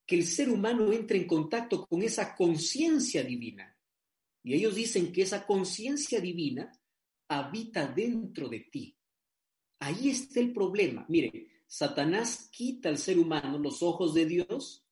que 0.04 0.16
el 0.16 0.26
ser 0.26 0.50
humano 0.50 0.92
entre 0.92 1.18
en 1.18 1.26
contacto 1.28 1.87
con 1.87 2.02
esa 2.02 2.35
conciencia 2.35 3.22
divina. 3.22 3.76
Y 4.42 4.54
ellos 4.54 4.74
dicen 4.74 5.12
que 5.12 5.22
esa 5.22 5.46
conciencia 5.46 6.20
divina 6.20 6.72
habita 7.28 7.87
dentro 7.87 8.48
de 8.48 8.61
ti. 8.72 8.96
Ahí 9.78 10.10
está 10.10 10.40
el 10.40 10.52
problema. 10.52 11.04
Mire, 11.08 11.48
Satanás 11.66 12.48
quita 12.50 12.88
al 12.88 12.98
ser 12.98 13.18
humano 13.18 13.58
los 13.58 13.82
ojos 13.82 14.14
de 14.14 14.26
Dios 14.26 14.84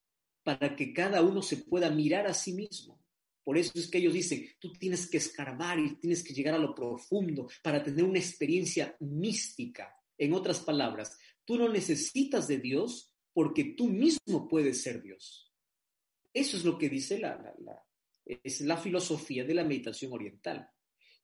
para 0.43 0.77
que 0.77 0.93
cada 0.93 1.23
uno 1.23 1.43
se 1.43 1.59
pueda 1.59 1.91
mirar 1.91 2.27
a 2.27 2.35
sí 2.35 2.53
mismo. 2.53 3.03
Por 3.43 3.59
eso 3.59 3.73
es 3.75 3.89
que 3.89 3.99
ellos 3.99 4.15
dicen, 4.15 4.49
tú 4.59 4.73
tienes 4.73 5.09
que 5.09 5.19
escarbar 5.19 5.79
y 5.79 5.97
tienes 5.97 6.23
que 6.23 6.33
llegar 6.33 6.55
a 6.55 6.59
lo 6.59 6.75
profundo 6.75 7.49
para 7.63 7.83
tener 7.83 8.05
una 8.05 8.19
experiencia 8.19 8.97
mística. 9.01 9.95
En 10.17 10.33
otras 10.33 10.61
palabras, 10.61 11.19
Tú 11.45 11.59
no 11.59 11.69
necesitas 11.69 12.49
de 12.49 12.59
Dios 12.59 13.15
porque 13.33 13.75
tú 13.77 13.89
mismo 13.89 14.49
puedes 14.49 14.83
ser 14.83 15.03
Dios. 15.03 15.53
Eso 16.33 16.57
es 16.57 16.65
lo 16.65 16.79
que 16.79 16.89
dice 16.89 17.19
la, 17.19 17.55
es 18.25 18.61
la 18.63 18.77
filosofía 18.77 19.45
de 19.45 19.55
la 19.55 19.65
meditación 19.65 20.13
oriental. 20.13 20.69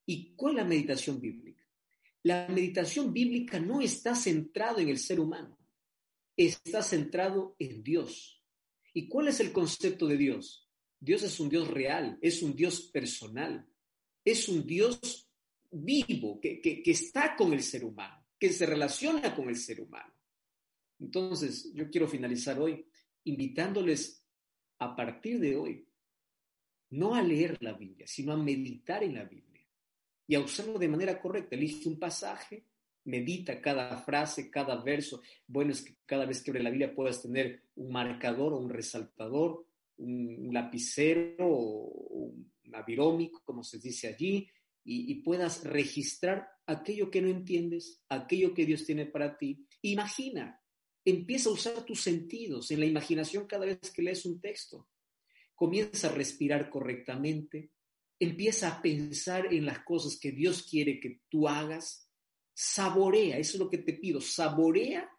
¿Y 0.07 0.35
cuál 0.35 0.55
es 0.55 0.63
la 0.63 0.69
meditación 0.69 1.21
bíblica? 1.21 1.50
La 2.23 2.49
meditación 2.49 3.13
bíblica 3.13 3.59
no 3.59 3.81
está 3.81 4.15
centrado 4.15 4.79
en 4.79 4.89
el 4.89 4.99
ser 4.99 5.21
humano, 5.21 5.59
está 6.37 6.83
centrado 6.83 7.57
en 7.59 7.83
Dios. 7.83 8.43
¿Y 8.93 9.09
cuál 9.09 9.29
es 9.29 9.41
el 9.41 9.53
concepto 9.53 10.07
de 10.07 10.17
Dios? 10.17 10.69
Dios 10.99 11.23
es 11.23 11.41
un 11.41 11.49
Dios 11.49 11.69
real, 11.69 12.19
es 12.21 12.43
un 12.43 12.55
Dios 12.55 12.83
personal, 12.83 13.67
es 14.25 14.49
un 14.49 14.67
Dios 14.67 15.31
vivo 15.71 16.41
que, 16.41 16.61
que 16.61 16.83
está 16.91 17.37
con 17.37 17.53
el 17.53 17.63
ser 17.63 17.85
humano 17.85 18.21
que 18.41 18.53
se 18.53 18.65
relaciona 18.65 19.37
con 19.37 19.51
el 19.51 19.57
ser 19.57 19.83
humano. 19.83 20.15
Entonces, 20.99 21.71
yo 21.75 21.91
quiero 21.91 22.09
finalizar 22.09 22.59
hoy 22.59 22.87
invitándoles 23.25 24.27
a 24.79 24.97
partir 24.97 25.39
de 25.39 25.57
hoy, 25.57 25.87
no 26.89 27.15
a 27.15 27.23
leer 27.23 27.59
la 27.61 27.75
Biblia, 27.75 28.07
sino 28.07 28.33
a 28.33 28.39
meditar 28.39 29.05
en 29.05 29.15
la 29.15 29.25
Biblia 29.25 29.50
y 30.31 30.37
a 30.37 30.41
usarlo 30.41 30.79
de 30.79 30.87
manera 30.87 31.21
correcta. 31.21 31.57
Elige 31.57 31.89
un 31.89 31.99
pasaje, 31.99 32.65
medita 33.07 33.61
cada 33.61 33.99
frase, 33.99 34.49
cada 34.49 34.81
verso. 34.81 35.21
Bueno, 35.45 35.73
es 35.73 35.83
que 35.83 35.97
cada 36.07 36.25
vez 36.25 36.41
que 36.41 36.53
abre 36.53 36.63
la 36.63 36.71
Biblia 36.71 36.95
puedas 36.95 37.21
tener 37.21 37.65
un 37.75 37.91
marcador 37.91 38.53
o 38.53 38.59
un 38.59 38.71
resaltador, 38.71 39.67
un, 39.97 40.51
lapicero 40.53 41.49
o 41.49 42.47
un 42.63 42.75
avirómico, 42.77 43.43
como 43.45 43.65
se 43.65 43.81
dice 43.81 44.07
allí, 44.07 44.49
y, 44.85 45.17
puedas 45.17 45.65
registrar 45.65 46.49
aquello 46.65 47.11
que 47.11 47.23
no 47.23 47.29
entiendes, 47.29 48.01
aquello 48.09 48.55
que 48.55 48.67
Dios 48.67 48.87
tiene 48.87 49.07
para 49.07 49.37
ti. 49.37 49.67
Imagina, 49.83 50.63
empieza 51.05 51.49
a 51.51 51.55
usar 51.55 51.85
tus 51.85 52.03
sentidos 52.03 52.71
en 52.71 52.79
la 52.79 52.87
imaginación 52.87 53.49
cada 53.49 53.67
vez 53.67 53.81
que 53.93 54.03
lees 54.03 54.25
un 54.25 54.41
texto. 54.41 54.87
Comienza 55.57 56.07
a 56.07 56.13
respirar 56.13 56.71
correctamente, 56.71 57.73
empieza 58.21 58.69
a 58.69 58.83
pensar 58.83 59.53
en 59.53 59.65
las 59.65 59.81
cosas 59.81 60.19
que 60.21 60.31
Dios 60.31 60.63
quiere 60.63 61.01
que 61.01 61.23
tú 61.29 61.49
hagas. 61.49 62.09
Saborea, 62.53 63.39
eso 63.39 63.57
es 63.57 63.61
lo 63.61 63.71
que 63.71 63.79
te 63.79 63.95
pido, 63.95 64.21
saborea 64.21 65.11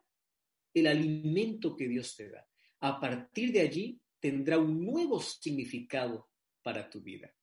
el 0.74 0.88
alimento 0.88 1.76
que 1.76 1.88
Dios 1.88 2.16
te 2.16 2.30
da. 2.30 2.48
A 2.82 3.00
partir 3.00 3.52
de 3.52 3.62
allí 3.62 4.00
tendrá 4.20 4.60
un 4.60 4.86
nuevo 4.86 5.20
significado 5.20 6.30
para 6.62 6.90
tu 6.90 7.02
vida. 7.02 7.34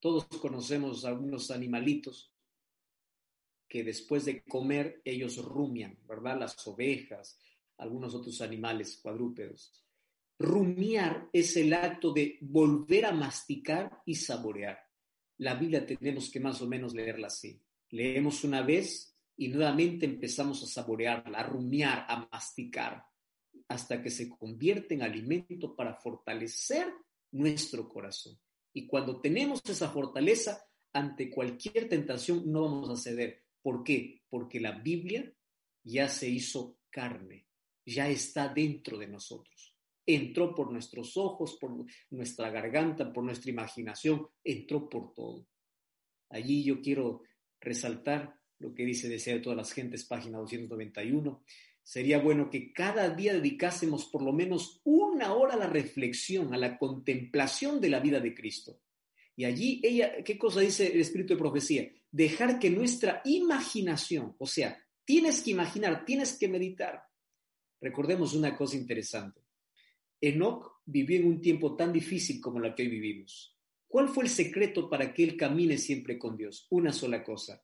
Todos 0.00 0.26
conocemos 0.26 1.04
algunos 1.04 1.50
animalitos 1.50 2.34
que 3.68 3.84
después 3.84 4.24
de 4.24 4.42
comer 4.42 5.00
ellos 5.04 5.38
rumian, 5.38 5.98
¿verdad? 6.06 6.40
Las 6.40 6.66
ovejas, 6.66 7.38
algunos 7.78 8.14
otros 8.14 8.40
animales 8.40 8.98
cuadrúpedos. 9.00 9.83
Rumiar 10.38 11.28
es 11.32 11.56
el 11.56 11.72
acto 11.72 12.12
de 12.12 12.38
volver 12.40 13.06
a 13.06 13.12
masticar 13.12 14.02
y 14.04 14.16
saborear. 14.16 14.78
La 15.38 15.54
Biblia 15.54 15.86
tenemos 15.86 16.30
que 16.30 16.40
más 16.40 16.60
o 16.62 16.66
menos 16.66 16.94
leerla 16.94 17.28
así. 17.28 17.60
Leemos 17.90 18.44
una 18.44 18.62
vez 18.62 19.16
y 19.36 19.48
nuevamente 19.48 20.06
empezamos 20.06 20.62
a 20.62 20.66
saborearla, 20.66 21.38
a 21.38 21.42
rumiar, 21.44 22.06
a 22.08 22.28
masticar, 22.30 23.04
hasta 23.68 24.02
que 24.02 24.10
se 24.10 24.28
convierte 24.28 24.94
en 24.94 25.02
alimento 25.02 25.74
para 25.74 25.94
fortalecer 25.94 26.92
nuestro 27.32 27.88
corazón. 27.88 28.38
Y 28.72 28.86
cuando 28.86 29.20
tenemos 29.20 29.60
esa 29.64 29.90
fortaleza, 29.90 30.64
ante 30.92 31.30
cualquier 31.30 31.88
tentación 31.88 32.50
no 32.50 32.62
vamos 32.62 32.90
a 32.90 32.96
ceder. 32.96 33.44
¿Por 33.62 33.82
qué? 33.82 34.22
Porque 34.28 34.60
la 34.60 34.72
Biblia 34.72 35.32
ya 35.82 36.08
se 36.08 36.28
hizo 36.28 36.78
carne, 36.90 37.46
ya 37.84 38.08
está 38.08 38.48
dentro 38.48 38.98
de 38.98 39.08
nosotros. 39.08 39.73
Entró 40.06 40.54
por 40.54 40.70
nuestros 40.70 41.16
ojos, 41.16 41.56
por 41.60 41.84
nuestra 42.10 42.50
garganta, 42.50 43.12
por 43.12 43.24
nuestra 43.24 43.50
imaginación, 43.50 44.26
entró 44.42 44.88
por 44.88 45.14
todo. 45.14 45.46
Allí 46.30 46.64
yo 46.64 46.80
quiero 46.80 47.22
resaltar 47.60 48.38
lo 48.58 48.74
que 48.74 48.84
dice 48.84 49.08
Deseo 49.08 49.36
de 49.36 49.42
todas 49.42 49.56
las 49.56 49.72
gentes, 49.72 50.04
página 50.04 50.38
291. 50.38 51.42
Sería 51.82 52.18
bueno 52.18 52.48
que 52.48 52.72
cada 52.72 53.10
día 53.10 53.34
dedicásemos 53.34 54.06
por 54.06 54.22
lo 54.22 54.32
menos 54.32 54.80
una 54.84 55.34
hora 55.34 55.54
a 55.54 55.58
la 55.58 55.66
reflexión, 55.66 56.54
a 56.54 56.58
la 56.58 56.78
contemplación 56.78 57.80
de 57.80 57.90
la 57.90 58.00
vida 58.00 58.20
de 58.20 58.34
Cristo. 58.34 58.80
Y 59.36 59.44
allí 59.44 59.80
ella, 59.82 60.22
¿qué 60.24 60.38
cosa 60.38 60.60
dice 60.60 60.92
el 60.92 61.00
espíritu 61.00 61.34
de 61.34 61.38
profecía? 61.38 61.90
Dejar 62.10 62.58
que 62.58 62.70
nuestra 62.70 63.20
imaginación, 63.24 64.34
o 64.38 64.46
sea, 64.46 64.78
tienes 65.04 65.42
que 65.42 65.50
imaginar, 65.50 66.04
tienes 66.04 66.38
que 66.38 66.48
meditar. 66.48 67.02
Recordemos 67.80 68.34
una 68.34 68.56
cosa 68.56 68.76
interesante. 68.76 69.43
Enoch 70.28 70.80
vivió 70.86 71.18
en 71.18 71.26
un 71.26 71.40
tiempo 71.40 71.76
tan 71.76 71.92
difícil 71.92 72.40
como 72.40 72.60
la 72.60 72.74
que 72.74 72.82
hoy 72.82 72.88
vivimos. 72.88 73.56
¿Cuál 73.86 74.08
fue 74.08 74.24
el 74.24 74.30
secreto 74.30 74.88
para 74.90 75.14
que 75.14 75.22
él 75.22 75.36
camine 75.36 75.78
siempre 75.78 76.18
con 76.18 76.36
Dios? 76.36 76.66
Una 76.70 76.92
sola 76.92 77.22
cosa. 77.22 77.62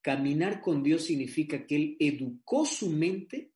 Caminar 0.00 0.60
con 0.60 0.82
Dios 0.82 1.04
significa 1.04 1.66
que 1.66 1.76
él 1.76 1.96
educó 2.00 2.64
su 2.64 2.90
mente 2.90 3.52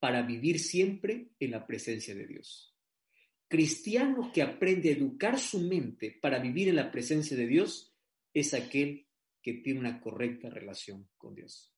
para 0.00 0.22
vivir 0.22 0.58
siempre 0.58 1.30
en 1.38 1.52
la 1.52 1.66
presencia 1.66 2.14
de 2.14 2.26
Dios. 2.26 2.74
Cristiano 3.48 4.32
que 4.32 4.42
aprende 4.42 4.88
a 4.88 4.92
educar 4.92 5.38
su 5.38 5.60
mente 5.60 6.18
para 6.20 6.38
vivir 6.38 6.68
en 6.68 6.76
la 6.76 6.90
presencia 6.90 7.36
de 7.36 7.46
Dios 7.46 7.94
es 8.32 8.52
aquel 8.52 9.06
que 9.42 9.54
tiene 9.54 9.80
una 9.80 10.00
correcta 10.00 10.50
relación 10.50 11.08
con 11.16 11.34
Dios. 11.34 11.72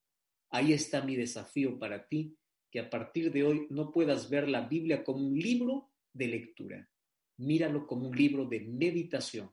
Ahí 0.49 0.73
está 0.73 1.03
mi 1.03 1.17
desafío 1.17 1.79
para 1.79 2.09
ti, 2.09 2.39
que 2.71 2.81
a 2.81 2.89
partir 2.89 3.33
de 3.33 3.45
hoy 3.45 3.67
no 3.71 3.93
puedas 3.93 4.31
ver 4.31 4.49
la 4.49 4.67
Biblia 4.67 5.05
como 5.05 5.27
un 5.27 5.39
libro 5.39 5.91
de 6.17 6.29
lectura. 6.29 6.91
Míralo 7.39 7.87
como 7.87 8.09
un 8.09 8.17
libro 8.17 8.47
de 8.47 8.61
meditación, 8.61 9.51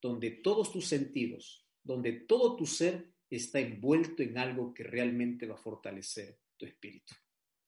donde 0.00 0.30
todos 0.30 0.70
tus 0.72 0.86
sentidos, 0.86 1.66
donde 1.82 2.12
todo 2.12 2.56
tu 2.56 2.66
ser 2.66 3.12
está 3.28 3.58
envuelto 3.58 4.22
en 4.22 4.38
algo 4.38 4.72
que 4.72 4.84
realmente 4.84 5.46
va 5.46 5.54
a 5.54 5.58
fortalecer 5.58 6.38
tu 6.56 6.66
espíritu. 6.66 7.14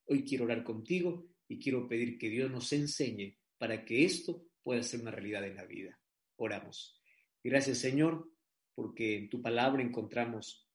Hoy 0.06 0.24
quiero 0.24 0.44
orar 0.44 0.62
contigo 0.62 1.26
y 1.48 1.58
quiero 1.58 1.88
pedir 1.88 2.18
que 2.18 2.30
Dios 2.30 2.50
nos 2.50 2.72
enseñe 2.72 3.36
para 3.58 3.84
que 3.84 4.04
esto 4.04 4.46
pueda 4.62 4.82
ser 4.82 5.00
una 5.00 5.10
realidad 5.10 5.44
en 5.44 5.56
la 5.56 5.64
vida. 5.64 5.98
Oramos. 6.36 7.00
Gracias 7.42 7.78
Señor, 7.78 8.30
porque 8.74 9.16
en 9.16 9.28
tu 9.28 9.42
palabra 9.42 9.82
encontramos 9.82 10.68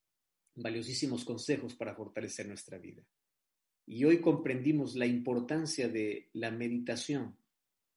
valiosísimos 0.55 1.23
consejos 1.23 1.75
para 1.75 1.95
fortalecer 1.95 2.47
nuestra 2.47 2.77
vida. 2.77 3.05
Y 3.85 4.03
hoy 4.03 4.19
comprendimos 4.19 4.95
la 4.95 5.05
importancia 5.05 5.87
de 5.87 6.29
la 6.33 6.51
meditación 6.51 7.37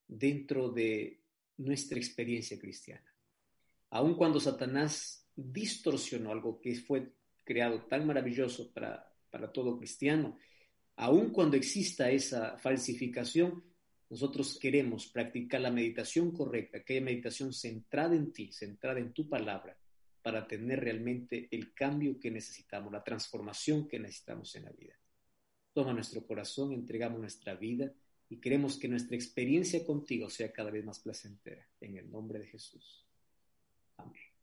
dentro 0.07 0.71
de 0.71 1.21
nuestra 1.59 1.99
experiencia 1.99 2.59
cristiana. 2.59 3.13
Aun 3.91 4.15
cuando 4.15 4.41
Satanás 4.41 5.29
distorsionó 5.37 6.33
algo 6.33 6.61
que 6.61 6.75
fue 6.77 7.13
creado 7.45 7.83
tan 7.83 8.07
maravilloso 8.07 8.73
para 8.73 9.15
para 9.35 9.51
todo 9.51 9.77
cristiano. 9.77 10.39
Aun 10.95 11.31
cuando 11.31 11.57
exista 11.57 12.09
esa 12.09 12.57
falsificación, 12.57 13.65
nosotros 14.09 14.61
queremos 14.61 15.09
practicar 15.09 15.61
la 15.61 15.73
meditación 15.73 16.31
correcta, 16.31 16.79
aquella 16.79 17.01
meditación 17.01 17.53
centrada 17.53 18.15
en 18.15 18.33
ti, 18.33 18.53
centrada 18.53 19.01
en 19.01 19.13
tu 19.13 19.29
palabra, 19.29 19.77
para 20.23 20.47
tener 20.47 20.79
realmente 20.79 21.49
el 21.51 21.75
cambio 21.75 22.17
que 22.21 22.31
necesitamos, 22.31 22.93
la 22.93 23.03
transformación 23.03 23.89
que 23.89 23.99
necesitamos 23.99 24.55
en 24.55 24.67
la 24.67 24.71
vida. 24.71 24.95
Toma 25.73 25.93
nuestro 25.93 26.25
corazón, 26.25 26.73
entregamos 26.73 27.19
nuestra 27.19 27.57
vida 27.57 27.93
y 28.29 28.41
queremos 28.41 28.79
que 28.79 28.89
nuestra 28.89 29.17
experiencia 29.17 29.85
contigo 29.85 30.31
sea 30.31 30.53
cada 30.53 30.71
vez 30.71 30.85
más 30.85 30.99
placentera. 31.01 31.67
En 31.81 31.97
el 31.97 32.11
nombre 32.11 32.39
de 32.39 32.47
Jesús. 32.47 33.07
Amén. 33.97 34.34